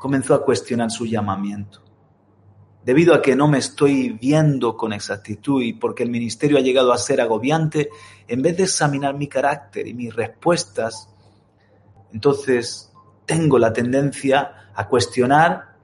[0.00, 1.82] comenzó a cuestionar su llamamiento
[2.82, 6.92] debido a que no me estoy viendo con exactitud y porque el ministerio ha llegado
[6.92, 7.90] a ser agobiante,
[8.26, 11.10] en vez de examinar mi carácter y mis respuestas,
[12.12, 12.92] entonces
[13.26, 15.76] tengo la tendencia a cuestionar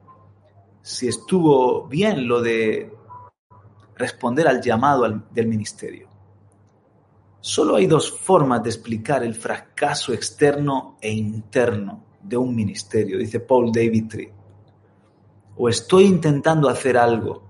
[0.82, 2.92] si estuvo bien lo de
[3.96, 6.08] responder al llamado del ministerio.
[7.40, 13.40] Solo hay dos formas de explicar el fracaso externo e interno de un ministerio, dice
[13.40, 14.36] Paul David Tripp
[15.56, 17.42] o estoy intentando hacer algo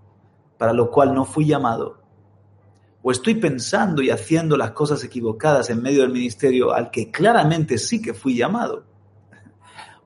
[0.58, 1.98] para lo cual no fui llamado,
[3.08, 7.78] o estoy pensando y haciendo las cosas equivocadas en medio del ministerio al que claramente
[7.78, 8.82] sí que fui llamado,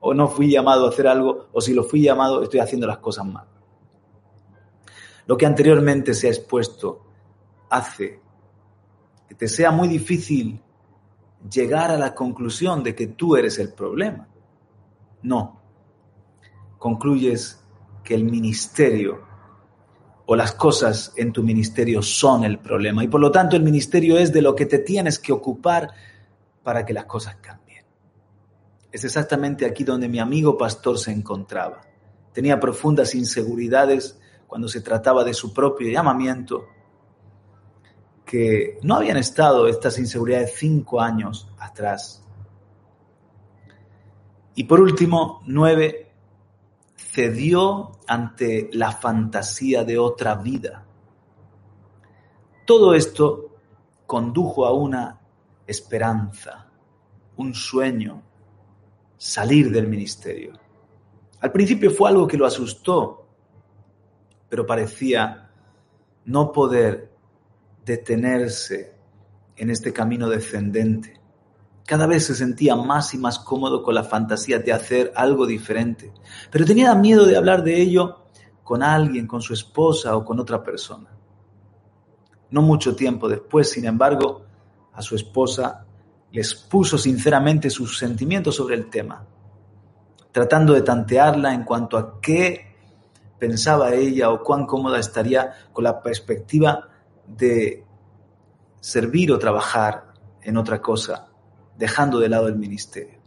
[0.01, 2.99] o no fui llamado a hacer algo, o si lo fui llamado estoy haciendo las
[2.99, 3.47] cosas mal.
[5.25, 7.03] Lo que anteriormente se ha expuesto
[7.71, 8.21] hace
[9.27, 10.61] que te sea muy difícil
[11.51, 14.27] llegar a la conclusión de que tú eres el problema.
[15.23, 15.59] No.
[16.77, 17.65] Concluyes
[18.03, 19.30] que el ministerio
[20.25, 23.03] o las cosas en tu ministerio son el problema.
[23.03, 25.89] Y por lo tanto el ministerio es de lo que te tienes que ocupar
[26.63, 27.83] para que las cosas cambien.
[28.91, 31.81] Es exactamente aquí donde mi amigo pastor se encontraba.
[32.33, 36.67] Tenía profundas inseguridades cuando se trataba de su propio llamamiento,
[38.25, 42.23] que no habían estado estas inseguridades cinco años atrás.
[44.55, 46.10] Y por último, nueve,
[47.11, 50.85] cedió ante la fantasía de otra vida.
[52.65, 53.55] Todo esto
[54.05, 55.19] condujo a una
[55.67, 56.67] esperanza,
[57.37, 58.21] un sueño,
[59.17, 60.53] salir del ministerio.
[61.41, 63.27] Al principio fue algo que lo asustó,
[64.47, 65.49] pero parecía
[66.25, 67.11] no poder
[67.85, 68.95] detenerse
[69.57, 71.20] en este camino descendente.
[71.91, 76.13] Cada vez se sentía más y más cómodo con la fantasía de hacer algo diferente,
[76.49, 78.27] pero tenía miedo de hablar de ello
[78.63, 81.09] con alguien, con su esposa o con otra persona.
[82.49, 84.45] No mucho tiempo después, sin embargo,
[84.93, 85.85] a su esposa
[86.31, 89.27] le expuso sinceramente sus sentimientos sobre el tema,
[90.31, 92.73] tratando de tantearla en cuanto a qué
[93.37, 96.87] pensaba ella o cuán cómoda estaría con la perspectiva
[97.27, 97.83] de
[98.79, 101.27] servir o trabajar en otra cosa
[101.81, 103.19] dejando de lado el ministerio.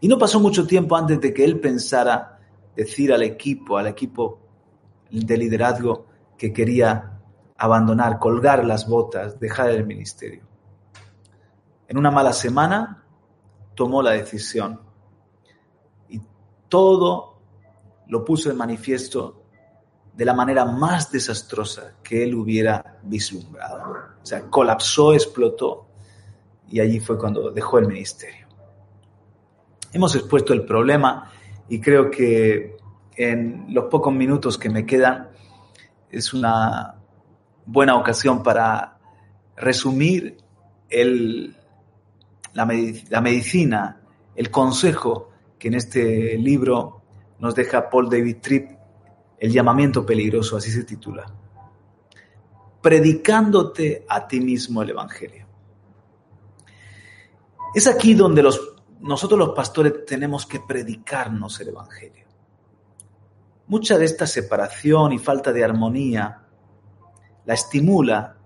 [0.00, 2.38] Y no pasó mucho tiempo antes de que él pensara
[2.76, 4.38] decir al equipo, al equipo
[5.10, 6.06] de liderazgo,
[6.38, 7.18] que quería
[7.58, 10.44] abandonar, colgar las botas, dejar el ministerio.
[11.88, 13.04] En una mala semana
[13.74, 14.80] tomó la decisión
[16.08, 16.20] y
[16.68, 17.38] todo
[18.06, 19.42] lo puso en manifiesto
[20.14, 23.92] de la manera más desastrosa que él hubiera vislumbrado.
[24.22, 25.91] O sea, colapsó, explotó
[26.72, 28.46] y allí fue cuando dejó el ministerio.
[29.92, 31.30] Hemos expuesto el problema
[31.68, 32.76] y creo que
[33.14, 35.28] en los pocos minutos que me quedan
[36.10, 36.94] es una
[37.66, 38.98] buena ocasión para
[39.54, 40.38] resumir
[40.88, 41.54] el,
[42.54, 42.66] la,
[43.10, 44.00] la medicina,
[44.34, 47.02] el consejo que en este libro
[47.38, 48.70] nos deja Paul David Tripp,
[49.38, 51.26] El llamamiento peligroso, así se titula.
[52.80, 55.41] Predicándote a ti mismo el Evangelio.
[57.74, 62.26] Es aquí donde los, nosotros los pastores tenemos que predicarnos el Evangelio.
[63.66, 66.42] Mucha de esta separación y falta de armonía
[67.46, 68.36] la estimula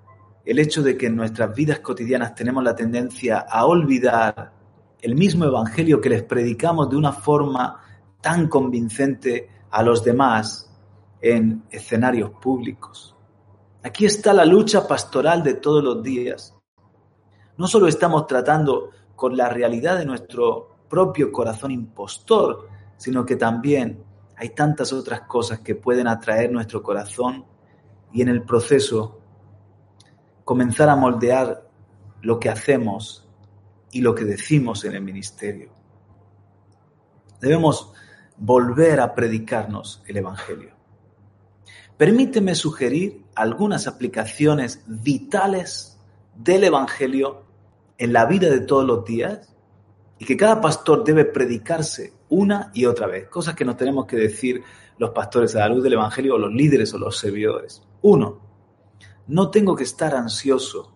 [0.44, 4.52] el hecho de que en nuestras vidas cotidianas tenemos la tendencia a olvidar
[5.00, 7.80] el mismo Evangelio que les predicamos de una forma
[8.20, 10.70] tan convincente a los demás
[11.20, 13.16] en escenarios públicos.
[13.82, 16.54] Aquí está la lucha pastoral de todos los días.
[17.56, 24.04] No solo estamos tratando con la realidad de nuestro propio corazón impostor, sino que también
[24.36, 27.44] hay tantas otras cosas que pueden atraer nuestro corazón
[28.12, 29.20] y en el proceso
[30.44, 31.68] comenzar a moldear
[32.20, 33.26] lo que hacemos
[33.90, 35.70] y lo que decimos en el ministerio.
[37.40, 37.92] Debemos
[38.36, 40.74] volver a predicarnos el Evangelio.
[41.96, 45.98] Permíteme sugerir algunas aplicaciones vitales
[46.34, 47.45] del Evangelio
[47.98, 49.54] en la vida de todos los días
[50.18, 54.16] y que cada pastor debe predicarse una y otra vez, cosas que nos tenemos que
[54.16, 54.62] decir
[54.98, 57.82] los pastores a la luz del Evangelio o los líderes o los servidores.
[58.02, 58.40] Uno,
[59.28, 60.94] no tengo que estar ansioso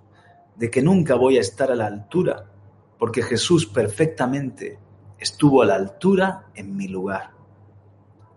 [0.57, 2.51] de que nunca voy a estar a la altura,
[2.99, 4.79] porque Jesús perfectamente
[5.19, 7.31] estuvo a la altura en mi lugar.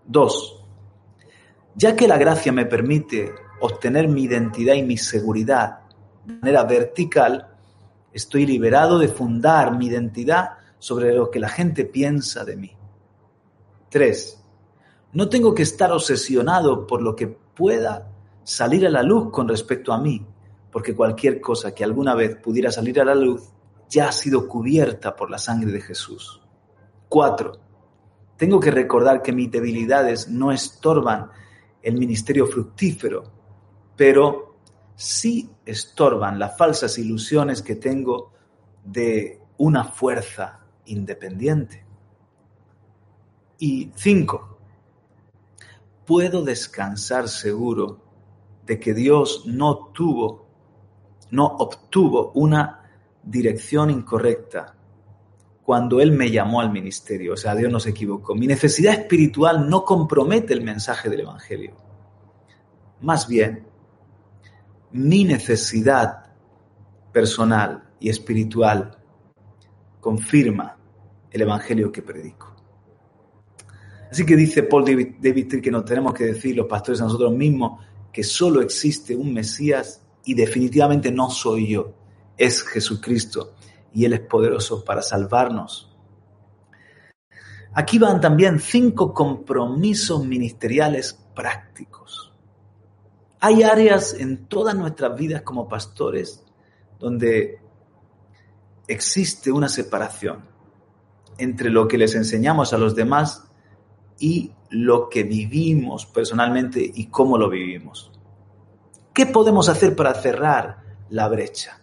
[0.06, 0.64] Dos,
[1.74, 5.80] ya que la gracia me permite obtener mi identidad y mi seguridad
[6.24, 7.53] de manera vertical,
[8.14, 12.72] estoy liberado de fundar mi identidad sobre lo que la gente piensa de mí.
[13.90, 14.42] Tres,
[15.12, 18.10] no tengo que estar obsesionado por lo que pueda
[18.44, 20.24] salir a la luz con respecto a mí,
[20.70, 23.42] porque cualquier cosa que alguna vez pudiera salir a la luz
[23.88, 26.40] ya ha sido cubierta por la sangre de Jesús.
[27.08, 27.52] Cuatro,
[28.36, 31.30] tengo que recordar que mis debilidades no estorban
[31.82, 33.24] el ministerio fructífero,
[33.96, 34.43] pero
[34.96, 38.32] sí estorban las falsas ilusiones que tengo
[38.84, 41.84] de una fuerza independiente.
[43.58, 44.58] Y cinco,
[46.04, 48.00] puedo descansar seguro
[48.66, 50.46] de que Dios no tuvo,
[51.30, 52.80] no obtuvo una
[53.22, 54.74] dirección incorrecta
[55.62, 57.34] cuando Él me llamó al ministerio.
[57.34, 58.34] O sea, Dios no se equivocó.
[58.34, 61.74] Mi necesidad espiritual no compromete el mensaje del Evangelio.
[63.00, 63.66] Más bien,
[64.94, 66.26] mi necesidad
[67.12, 68.96] personal y espiritual
[70.00, 70.78] confirma
[71.32, 72.54] el Evangelio que predico.
[74.08, 77.32] Así que dice Paul David, David que nos tenemos que decir los pastores a nosotros
[77.32, 81.92] mismos que solo existe un Mesías y definitivamente no soy yo,
[82.36, 83.54] es Jesucristo
[83.92, 85.92] y Él es poderoso para salvarnos.
[87.72, 92.23] Aquí van también cinco compromisos ministeriales prácticos.
[93.46, 96.42] Hay áreas en todas nuestras vidas como pastores
[96.98, 97.60] donde
[98.88, 100.46] existe una separación
[101.36, 103.44] entre lo que les enseñamos a los demás
[104.18, 108.10] y lo que vivimos personalmente y cómo lo vivimos.
[109.12, 110.78] ¿Qué podemos hacer para cerrar
[111.10, 111.78] la brecha?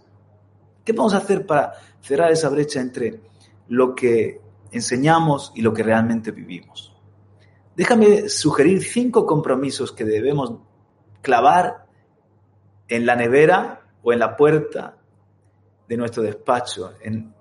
[0.84, 3.22] ¿Qué podemos hacer para cerrar esa brecha entre
[3.68, 4.42] lo que
[4.72, 6.92] enseñamos y lo que realmente vivimos?
[7.76, 10.56] Déjame sugerir cinco compromisos que debemos
[11.22, 11.86] clavar
[12.88, 14.98] en la nevera o en la puerta
[15.88, 17.34] de nuestro despacho, en,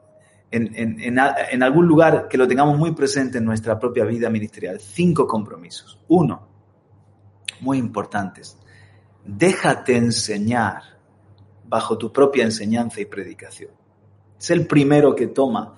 [0.50, 4.80] en, algún lugar que lo tengamos muy presente en nuestra propia vida ministerial.
[4.80, 5.98] Cinco compromisos.
[6.08, 6.48] Uno,
[7.60, 8.58] muy importantes.
[9.24, 10.82] Déjate enseñar
[11.64, 13.70] bajo tu propia enseñanza y predicación.
[14.38, 15.76] Es el primero que toma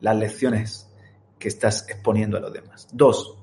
[0.00, 0.90] las lecciones
[1.38, 2.88] que estás exponiendo a los demás.
[2.92, 3.36] Dos,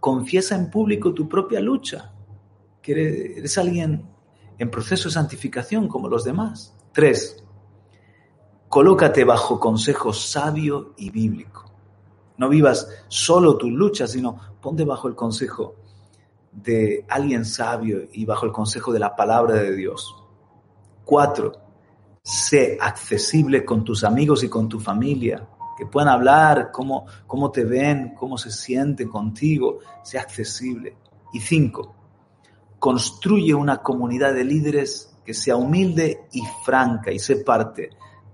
[0.00, 2.12] confiesa en público tu propia lucha,
[2.92, 4.04] eres alguien
[4.58, 6.74] en proceso de santificación como los demás.
[6.92, 7.42] Tres,
[8.68, 11.64] colócate bajo consejo sabio y bíblico.
[12.36, 15.76] No vivas solo tus luchas, sino ponte bajo el consejo
[16.52, 20.14] de alguien sabio y bajo el consejo de la palabra de Dios.
[21.04, 21.52] Cuatro,
[22.22, 27.64] sé accesible con tus amigos y con tu familia, que puedan hablar cómo, cómo te
[27.64, 30.96] ven, cómo se sienten contigo, sé accesible.
[31.32, 31.94] Y cinco,
[32.78, 37.90] construye una comunidad de líderes que sea humilde y franca y sé parte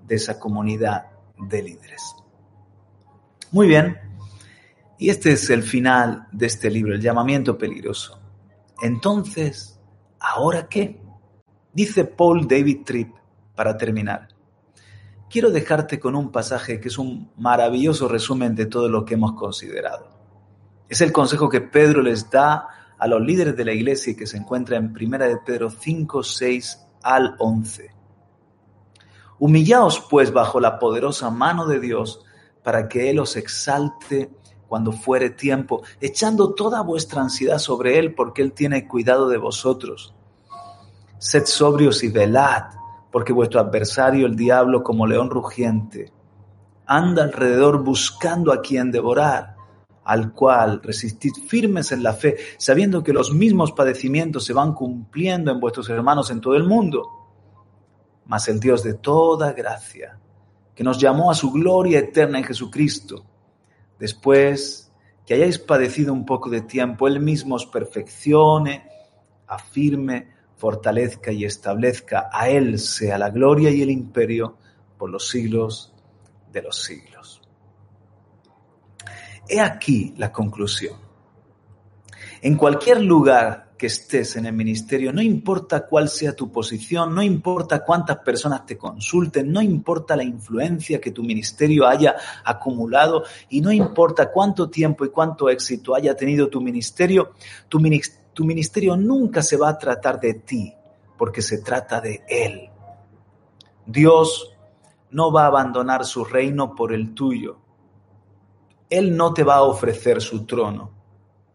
[0.07, 1.07] de esa comunidad
[1.39, 2.15] de líderes.
[3.51, 3.97] Muy bien,
[4.99, 8.19] y este es el final de este libro, el llamamiento peligroso.
[8.83, 9.81] Entonces,
[10.21, 11.01] ¿ahora qué?
[11.73, 13.15] Dice Paul David Tripp,
[13.55, 14.29] para terminar,
[15.29, 19.33] quiero dejarte con un pasaje que es un maravilloso resumen de todo lo que hemos
[19.33, 20.09] considerado.
[20.89, 22.69] Es el consejo que Pedro les da
[23.05, 26.87] a los líderes de la iglesia que se encuentra en 1 de Pedro 5, 6
[27.03, 27.91] al 11.
[29.39, 32.25] Humillaos pues bajo la poderosa mano de Dios
[32.63, 34.31] para que Él os exalte
[34.67, 40.15] cuando fuere tiempo, echando toda vuestra ansiedad sobre Él porque Él tiene cuidado de vosotros.
[41.19, 42.71] Sed sobrios y velad,
[43.13, 46.11] porque vuestro adversario, el diablo, como león rugiente,
[46.87, 49.54] anda alrededor buscando a quien devorar,
[50.05, 55.51] al cual resistid firmes en la fe, sabiendo que los mismos padecimientos se van cumpliendo
[55.51, 57.09] en vuestros hermanos en todo el mundo.
[58.27, 60.19] Mas el Dios de toda gracia,
[60.75, 63.25] que nos llamó a su gloria eterna en Jesucristo,
[63.99, 64.93] después
[65.27, 68.87] que hayáis padecido un poco de tiempo, Él mismo os perfeccione,
[69.47, 72.29] afirme, fortalezca y establezca.
[72.31, 74.59] A Él sea la gloria y el imperio
[74.99, 75.95] por los siglos
[76.53, 77.14] de los siglos.
[79.49, 80.97] He aquí la conclusión.
[82.41, 87.23] En cualquier lugar que estés en el ministerio, no importa cuál sea tu posición, no
[87.23, 92.15] importa cuántas personas te consulten, no importa la influencia que tu ministerio haya
[92.45, 97.33] acumulado y no importa cuánto tiempo y cuánto éxito haya tenido tu ministerio,
[97.69, 97.81] tu,
[98.33, 100.73] tu ministerio nunca se va a tratar de ti,
[101.17, 102.71] porque se trata de Él.
[103.87, 104.51] Dios
[105.11, 107.64] no va a abandonar su reino por el tuyo.
[108.91, 110.93] Él no te va a ofrecer su trono.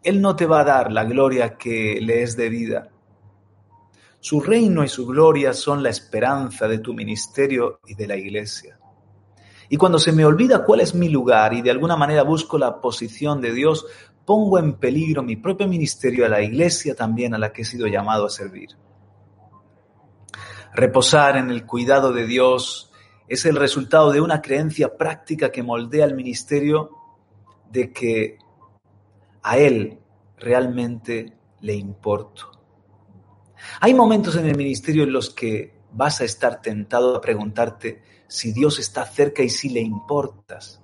[0.04, 2.90] Él no te va a dar la gloria que le es debida.
[4.20, 8.78] Su reino y su gloria son la esperanza de tu ministerio y de la iglesia.
[9.70, 12.82] Y cuando se me olvida cuál es mi lugar y de alguna manera busco la
[12.82, 13.86] posición de Dios,
[14.26, 17.88] pongo en peligro mi propio ministerio a la iglesia también a la que he sido
[17.88, 18.70] llamado a servir.
[20.74, 22.92] Reposar en el cuidado de Dios
[23.28, 26.92] es el resultado de una creencia práctica que moldea el ministerio
[27.72, 28.38] de que
[29.44, 30.00] a Él
[30.38, 32.52] realmente le importo.
[33.82, 38.54] Hay momentos en el ministerio en los que vas a estar tentado a preguntarte si
[38.54, 40.82] Dios está cerca y si le importas.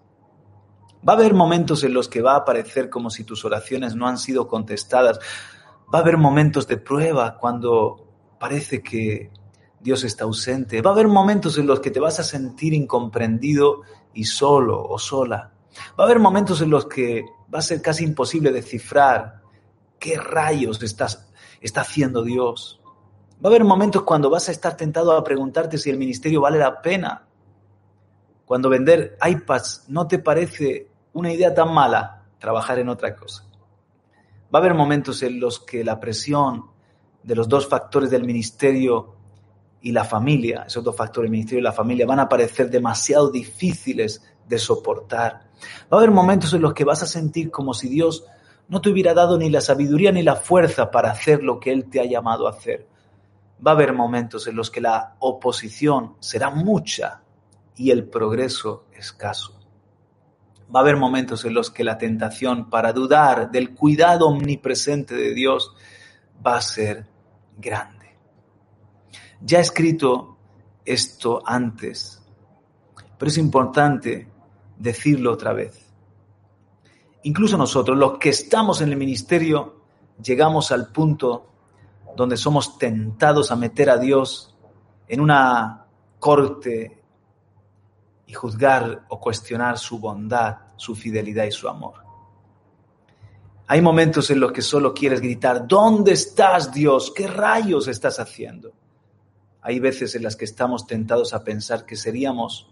[1.08, 4.08] Va a haber momentos en los que va a parecer como si tus oraciones no
[4.08, 5.20] han sido contestadas.
[5.94, 8.08] Va a haber momentos de prueba cuando
[8.40, 9.30] parece que
[9.80, 10.82] Dios está ausente.
[10.82, 13.82] Va a haber momentos en los que te vas a sentir incomprendido
[14.16, 15.55] y solo o sola.
[16.00, 19.42] Va a haber momentos en los que va a ser casi imposible descifrar
[20.00, 22.82] qué rayos estás, está haciendo Dios.
[23.44, 26.60] Va a haber momentos cuando vas a estar tentado a preguntarte si el ministerio vale
[26.60, 27.28] la pena.
[28.46, 33.44] Cuando vender iPads no te parece una idea tan mala, trabajar en otra cosa.
[34.54, 36.66] Va a haber momentos en los que la presión
[37.24, 39.16] de los dos factores del ministerio
[39.82, 43.30] y la familia, esos dos factores, el ministerio y la familia, van a parecer demasiado
[43.30, 45.45] difíciles de soportar.
[45.92, 48.26] Va a haber momentos en los que vas a sentir como si Dios
[48.68, 51.90] no te hubiera dado ni la sabiduría ni la fuerza para hacer lo que Él
[51.90, 52.88] te ha llamado a hacer.
[53.66, 57.22] Va a haber momentos en los que la oposición será mucha
[57.76, 59.54] y el progreso escaso.
[60.74, 65.34] Va a haber momentos en los que la tentación para dudar del cuidado omnipresente de
[65.34, 65.74] Dios
[66.46, 67.06] va a ser
[67.58, 68.18] grande.
[69.42, 70.38] Ya he escrito
[70.84, 72.22] esto antes,
[73.18, 74.28] pero es importante
[74.78, 75.86] decirlo otra vez.
[77.24, 79.82] Incluso nosotros, los que estamos en el ministerio,
[80.24, 81.48] llegamos al punto
[82.16, 84.56] donde somos tentados a meter a Dios
[85.08, 85.86] en una
[86.20, 87.04] corte
[88.28, 92.06] y juzgar o cuestionar su bondad, su fidelidad y su amor.
[93.68, 97.12] Hay momentos en los que solo quieres gritar, ¿dónde estás Dios?
[97.16, 98.74] ¿Qué rayos estás haciendo?
[99.62, 102.70] Hay veces en las que estamos tentados a pensar que seríamos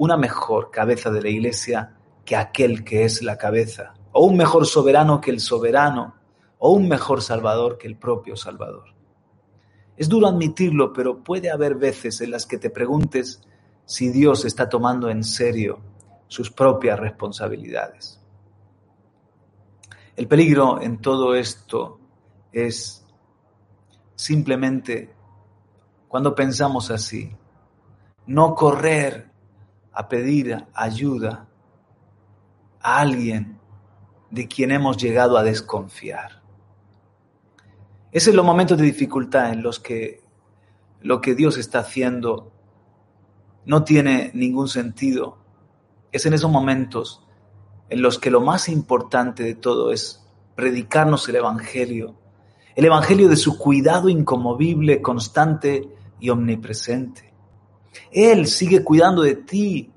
[0.00, 1.94] una mejor cabeza de la iglesia
[2.24, 6.14] que aquel que es la cabeza, o un mejor soberano que el soberano,
[6.56, 8.94] o un mejor salvador que el propio salvador.
[9.98, 13.42] Es duro admitirlo, pero puede haber veces en las que te preguntes
[13.84, 15.80] si Dios está tomando en serio
[16.28, 18.22] sus propias responsabilidades.
[20.16, 22.00] El peligro en todo esto
[22.52, 23.04] es
[24.14, 25.14] simplemente
[26.08, 27.36] cuando pensamos así.
[28.26, 29.29] No correr
[29.92, 31.48] a pedir ayuda
[32.80, 33.58] a alguien
[34.30, 36.42] de quien hemos llegado a desconfiar.
[38.12, 40.22] Es en los momentos de dificultad en los que
[41.00, 42.52] lo que Dios está haciendo
[43.64, 45.38] no tiene ningún sentido.
[46.12, 47.24] Es en esos momentos
[47.88, 50.24] en los que lo más importante de todo es
[50.54, 52.16] predicarnos el Evangelio,
[52.76, 55.88] el Evangelio de su cuidado incomovible, constante
[56.20, 57.29] y omnipresente.
[58.10, 59.92] Él sigue cuidando de ti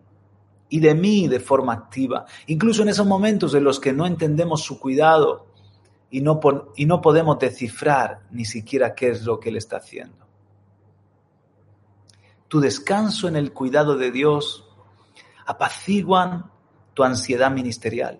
[0.69, 4.63] y de mí de forma activa, incluso en esos momentos en los que no entendemos
[4.63, 5.47] su cuidado
[6.09, 6.39] y no,
[6.75, 10.25] y no podemos descifrar ni siquiera qué es lo que Él está haciendo.
[12.47, 14.67] Tu descanso en el cuidado de Dios
[15.45, 16.51] apaciguan
[16.93, 18.19] tu ansiedad ministerial.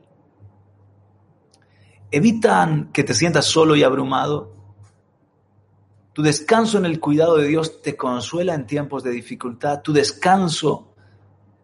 [2.09, 4.53] Evitan que te sientas solo y abrumado
[6.14, 9.82] tu descanso en el cuidado de Dios te consuela en tiempos de dificultad.
[9.82, 10.93] Tu descanso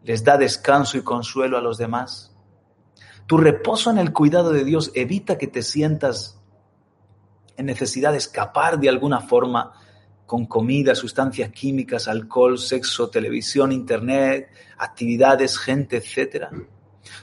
[0.03, 2.35] les da descanso y consuelo a los demás.
[3.27, 6.41] Tu reposo en el cuidado de Dios evita que te sientas
[7.57, 9.71] en necesidad de escapar de alguna forma
[10.25, 16.47] con comida, sustancias químicas, alcohol, sexo, televisión, internet, actividades, gente, etc.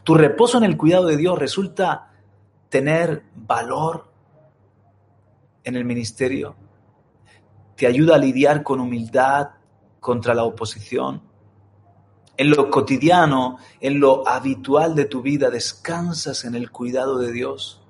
[0.05, 2.13] Tu reposo en el cuidado de Dios resulta
[2.69, 4.13] tener valor
[5.65, 6.55] en el ministerio,
[7.77, 9.51] te ayuda a lidiar con humildad
[10.01, 11.23] contra la oposición.
[12.37, 17.83] En lo cotidiano, en lo habitual de tu vida, descansas en el cuidado de Dios.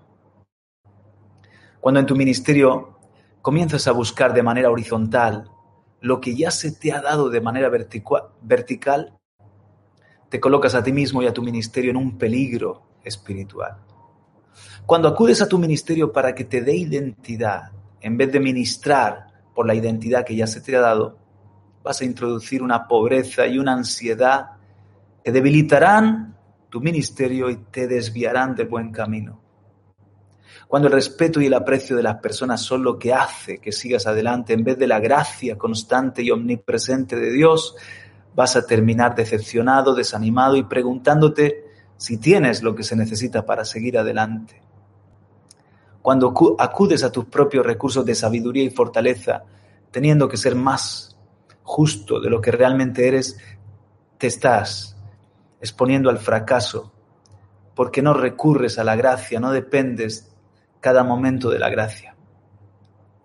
[1.81, 2.99] Cuando en tu ministerio
[3.43, 5.51] comienzas a buscar de manera horizontal
[6.01, 9.17] lo que ya se te ha dado de manera vertical,
[10.29, 13.79] te colocas a ti mismo y a tu ministerio en un peligro espiritual.
[14.85, 19.67] Cuando acudes a tu ministerio para que te dé identidad, en vez de ministrar por
[19.67, 21.19] la identidad que ya se te ha dado,
[21.83, 24.51] vas a introducir una pobreza y una ansiedad
[25.25, 26.37] que debilitarán
[26.69, 29.41] tu ministerio y te desviarán del buen camino.
[30.69, 34.07] Cuando el respeto y el aprecio de las personas son lo que hace que sigas
[34.07, 37.77] adelante en vez de la gracia constante y omnipresente de Dios,
[38.35, 41.65] vas a terminar decepcionado, desanimado y preguntándote
[41.97, 44.66] si tienes lo que se necesita para seguir adelante.
[46.07, 49.43] Cuando acudes a tus propios recursos de sabiduría y fortaleza,
[49.91, 51.17] teniendo que ser más
[51.65, 53.37] justo de lo que realmente eres,
[54.17, 54.97] te estás
[55.61, 56.93] exponiendo al fracaso,
[57.75, 60.33] porque no recurres a la gracia, no dependes
[60.79, 62.15] cada momento de la gracia.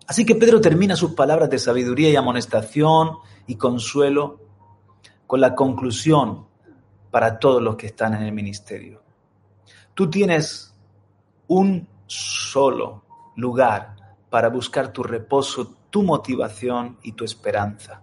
[0.08, 4.40] Así que Pedro termina sus palabras de sabiduría y amonestación y consuelo
[5.28, 6.48] con la conclusión
[7.12, 9.00] para todos los que están en el ministerio.
[9.94, 10.74] Tú tienes
[11.46, 13.04] un solo
[13.36, 13.96] lugar
[14.28, 18.02] para buscar tu reposo, tu motivación y tu esperanza.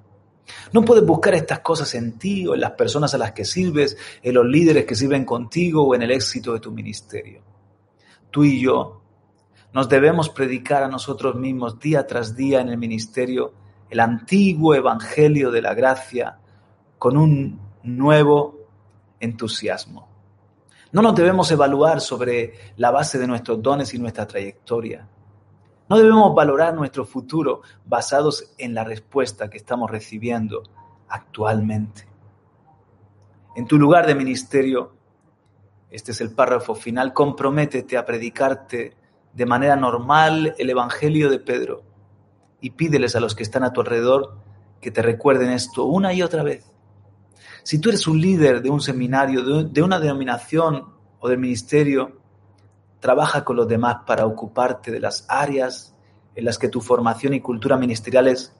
[0.73, 3.97] No puedes buscar estas cosas en ti o en las personas a las que sirves,
[4.21, 7.41] en los líderes que sirven contigo o en el éxito de tu ministerio.
[8.31, 9.01] Tú y yo
[9.73, 13.53] nos debemos predicar a nosotros mismos día tras día en el ministerio
[13.89, 16.39] el antiguo evangelio de la gracia
[16.97, 18.67] con un nuevo
[19.19, 20.08] entusiasmo.
[20.91, 25.07] No nos debemos evaluar sobre la base de nuestros dones y nuestra trayectoria.
[25.87, 30.63] No debemos valorar nuestro futuro basados en la respuesta que estamos recibiendo
[31.07, 32.07] actualmente.
[33.55, 34.93] En tu lugar de ministerio,
[35.89, 38.95] este es el párrafo final, comprométete a predicarte
[39.33, 41.83] de manera normal el Evangelio de Pedro
[42.61, 44.37] y pídeles a los que están a tu alrededor
[44.81, 46.65] que te recuerden esto una y otra vez.
[47.63, 50.85] Si tú eres un líder de un seminario, de una denominación
[51.19, 52.19] o del ministerio,
[52.99, 55.95] Trabaja con los demás para ocuparte de las áreas
[56.35, 58.53] en las que tu formación y cultura ministeriales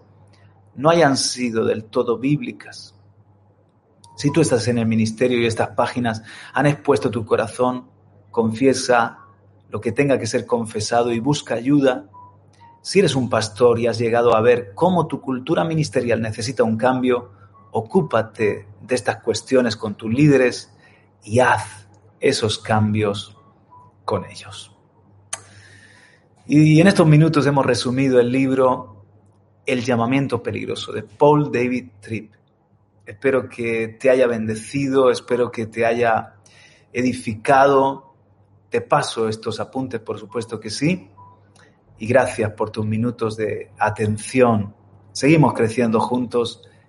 [0.76, 2.95] no hayan sido del todo bíblicas.
[4.16, 6.24] Si tú estás en el ministerio y estas páginas
[6.54, 7.89] han expuesto tu corazón,
[8.32, 9.20] confiesa
[9.70, 12.10] lo que tenga que ser confesado y busca ayuda.
[12.82, 16.78] Si eres un pastor y has llegado a ver cómo tu cultura ministerial necesita un
[16.78, 17.32] cambio,
[17.72, 20.74] ocúpate de estas cuestiones con tus líderes
[21.24, 21.88] y haz
[22.20, 23.38] esos cambios
[24.05, 24.76] con ellos.
[26.47, 29.05] Y en estos minutos hemos resumido el libro
[29.65, 32.34] El llamamiento peligroso de Paul David Tripp.
[33.05, 36.36] Espero que te haya bendecido, espero que te haya
[36.91, 38.15] edificado.
[38.70, 41.09] Te paso estos apuntes, por supuesto que sí.
[41.99, 44.76] Y gracias por tus minutos de atención.
[45.11, 46.68] Seguimos creciendo juntos.